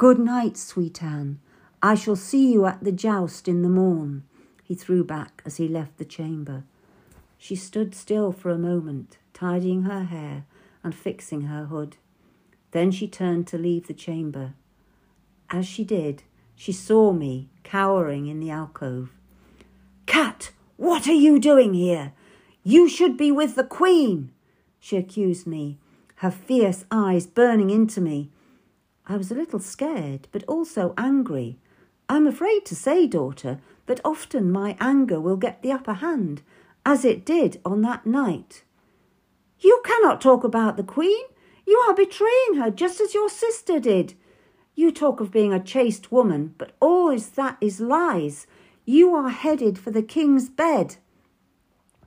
Good 0.00 0.18
night, 0.18 0.56
sweet 0.56 1.02
Anne. 1.02 1.40
I 1.82 1.94
shall 1.94 2.16
see 2.16 2.50
you 2.50 2.64
at 2.64 2.82
the 2.82 2.90
joust 2.90 3.46
in 3.46 3.60
the 3.60 3.68
morn, 3.68 4.22
he 4.64 4.74
threw 4.74 5.04
back 5.04 5.42
as 5.44 5.58
he 5.58 5.68
left 5.68 5.98
the 5.98 6.06
chamber. 6.06 6.64
She 7.36 7.54
stood 7.54 7.94
still 7.94 8.32
for 8.32 8.48
a 8.48 8.56
moment, 8.56 9.18
tidying 9.34 9.82
her 9.82 10.04
hair 10.04 10.46
and 10.82 10.94
fixing 10.94 11.42
her 11.42 11.66
hood. 11.66 11.98
Then 12.70 12.90
she 12.90 13.06
turned 13.08 13.46
to 13.48 13.58
leave 13.58 13.88
the 13.88 13.92
chamber. 13.92 14.54
As 15.50 15.66
she 15.66 15.84
did, 15.84 16.22
she 16.56 16.72
saw 16.72 17.12
me 17.12 17.50
cowering 17.62 18.26
in 18.26 18.40
the 18.40 18.50
alcove. 18.50 19.10
Kat, 20.06 20.52
what 20.78 21.08
are 21.08 21.12
you 21.12 21.38
doing 21.38 21.74
here? 21.74 22.14
You 22.64 22.88
should 22.88 23.18
be 23.18 23.30
with 23.30 23.54
the 23.54 23.64
Queen, 23.64 24.32
she 24.78 24.96
accused 24.96 25.46
me, 25.46 25.76
her 26.24 26.30
fierce 26.30 26.86
eyes 26.90 27.26
burning 27.26 27.68
into 27.68 28.00
me. 28.00 28.30
I 29.10 29.16
was 29.16 29.32
a 29.32 29.34
little 29.34 29.58
scared, 29.58 30.28
but 30.30 30.44
also 30.44 30.94
angry. 30.96 31.58
I'm 32.08 32.28
afraid 32.28 32.64
to 32.66 32.76
say, 32.76 33.08
daughter, 33.08 33.58
that 33.86 34.00
often 34.04 34.52
my 34.52 34.76
anger 34.78 35.20
will 35.20 35.36
get 35.36 35.62
the 35.62 35.72
upper 35.72 35.94
hand, 35.94 36.42
as 36.86 37.04
it 37.04 37.26
did 37.26 37.60
on 37.64 37.82
that 37.82 38.06
night. 38.06 38.62
You 39.58 39.82
cannot 39.84 40.20
talk 40.20 40.44
about 40.44 40.76
the 40.76 40.84
Queen. 40.84 41.24
You 41.66 41.78
are 41.88 41.92
betraying 41.92 42.54
her 42.54 42.70
just 42.70 43.00
as 43.00 43.12
your 43.12 43.28
sister 43.28 43.80
did. 43.80 44.14
You 44.76 44.92
talk 44.92 45.18
of 45.18 45.32
being 45.32 45.52
a 45.52 45.58
chaste 45.58 46.12
woman, 46.12 46.54
but 46.56 46.76
all 46.78 47.10
is 47.10 47.30
that 47.30 47.56
is 47.60 47.80
lies. 47.80 48.46
You 48.84 49.12
are 49.16 49.30
headed 49.30 49.76
for 49.76 49.90
the 49.90 50.04
King's 50.04 50.48
bed. 50.48 50.98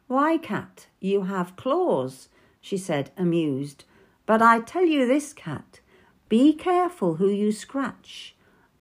Why, 0.07 0.37
Kat, 0.37 0.87
you 1.01 1.23
have 1.23 1.57
claws, 1.57 2.29
she 2.61 2.77
said, 2.77 3.11
amused. 3.17 3.83
But 4.25 4.41
I 4.41 4.61
tell 4.61 4.85
you 4.85 5.05
this, 5.05 5.33
Kat, 5.33 5.81
be 6.29 6.53
careful 6.53 7.15
who 7.15 7.29
you 7.29 7.51
scratch. 7.51 8.35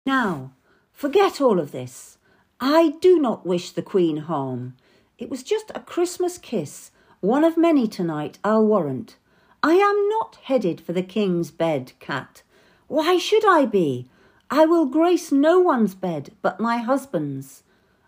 Now, 0.06 0.54
forget 0.92 1.42
all 1.42 1.60
of 1.60 1.72
this. 1.72 2.18
I 2.60 2.96
do 3.00 3.20
not 3.20 3.46
wish 3.46 3.72
the 3.72 3.82
Queen 3.82 4.18
harm. 4.18 4.76
It 5.18 5.30
was 5.30 5.44
just 5.44 5.72
a 5.74 5.80
Christmas 5.80 6.38
kiss, 6.38 6.92
one 7.22 7.44
of 7.44 7.58
many 7.58 7.88
tonight, 7.88 8.38
I'll 8.44 8.66
warrant. 8.66 9.18
I 9.62 9.74
am 9.74 10.10
not 10.10 10.38
headed 10.44 10.80
for 10.80 10.94
the 10.94 11.04
King's 11.04 11.52
bed, 11.52 11.92
Kat. 12.00 12.44
Why 12.88 13.18
should 13.18 13.46
I 13.46 13.66
be? 13.66 14.08
I 14.50 14.66
will 14.66 14.86
grace 14.86 15.32
no 15.32 15.60
one's 15.60 15.96
bed 15.96 16.32
but 16.42 16.60
my 16.60 16.78
husband's. 16.78 17.64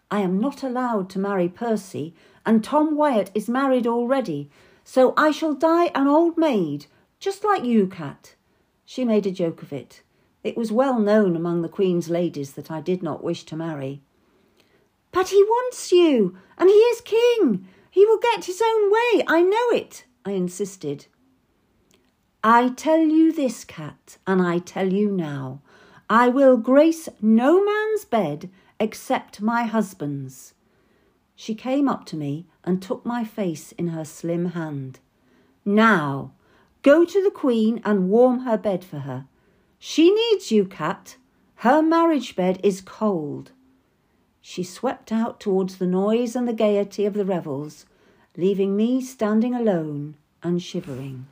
I 0.09 0.21
am 0.21 0.39
not 0.39 0.63
allowed 0.63 1.09
to 1.11 1.19
marry 1.19 1.47
Percy, 1.47 2.13
and 2.45 2.63
Tom 2.63 2.95
Wyatt 2.95 3.31
is 3.33 3.47
married 3.47 3.85
already, 3.85 4.49
so 4.83 5.13
I 5.15 5.31
shall 5.31 5.53
die 5.53 5.91
an 5.93 6.07
old 6.07 6.37
maid, 6.37 6.87
just 7.19 7.43
like 7.43 7.63
you, 7.63 7.87
Kat. 7.87 8.35
She 8.93 9.05
made 9.05 9.25
a 9.25 9.31
joke 9.31 9.61
of 9.63 9.71
it. 9.71 10.01
It 10.43 10.57
was 10.57 10.69
well 10.69 10.99
known 10.99 11.37
among 11.37 11.61
the 11.61 11.69
Queen's 11.69 12.09
ladies 12.09 12.51
that 12.55 12.69
I 12.69 12.81
did 12.81 13.01
not 13.01 13.23
wish 13.23 13.45
to 13.45 13.55
marry. 13.55 14.01
But 15.13 15.29
he 15.29 15.41
wants 15.43 15.93
you, 15.93 16.37
and 16.57 16.67
he 16.67 16.75
is 16.75 16.99
king. 16.99 17.65
He 17.89 18.05
will 18.05 18.17
get 18.17 18.43
his 18.43 18.61
own 18.61 18.91
way, 18.91 19.23
I 19.29 19.43
know 19.43 19.69
it, 19.69 20.03
I 20.25 20.31
insisted. 20.31 21.05
I 22.43 22.67
tell 22.75 22.99
you 22.99 23.31
this, 23.31 23.63
Kat, 23.63 24.17
and 24.27 24.41
I 24.41 24.57
tell 24.57 24.91
you 24.91 25.09
now, 25.09 25.61
I 26.09 26.27
will 26.27 26.57
grace 26.57 27.07
no 27.21 27.63
man's 27.63 28.03
bed 28.03 28.49
except 28.77 29.39
my 29.39 29.63
husband's. 29.63 30.53
She 31.33 31.55
came 31.55 31.87
up 31.87 32.05
to 32.07 32.17
me 32.17 32.45
and 32.65 32.81
took 32.81 33.05
my 33.05 33.23
face 33.23 33.71
in 33.71 33.87
her 33.95 34.03
slim 34.03 34.47
hand. 34.47 34.99
Now, 35.63 36.33
go 36.81 37.05
to 37.05 37.23
the 37.23 37.31
Queen 37.31 37.81
and 37.85 38.09
warm 38.09 38.39
her 38.39 38.57
bed 38.57 38.83
for 38.83 38.99
her. 38.99 39.25
She 39.79 40.13
needs 40.13 40.51
you, 40.51 40.65
Kat. 40.65 41.17
Her 41.55 41.81
marriage 41.81 42.35
bed 42.35 42.59
is 42.63 42.81
cold. 42.81 43.51
She 44.41 44.63
swept 44.63 45.11
out 45.11 45.39
towards 45.39 45.77
the 45.77 45.87
noise 45.87 46.35
and 46.35 46.47
the 46.47 46.53
gaiety 46.53 47.05
of 47.05 47.13
the 47.13 47.25
revels, 47.25 47.85
leaving 48.35 48.75
me 48.75 49.01
standing 49.01 49.53
alone 49.53 50.15
and 50.41 50.61
shivering. 50.61 51.27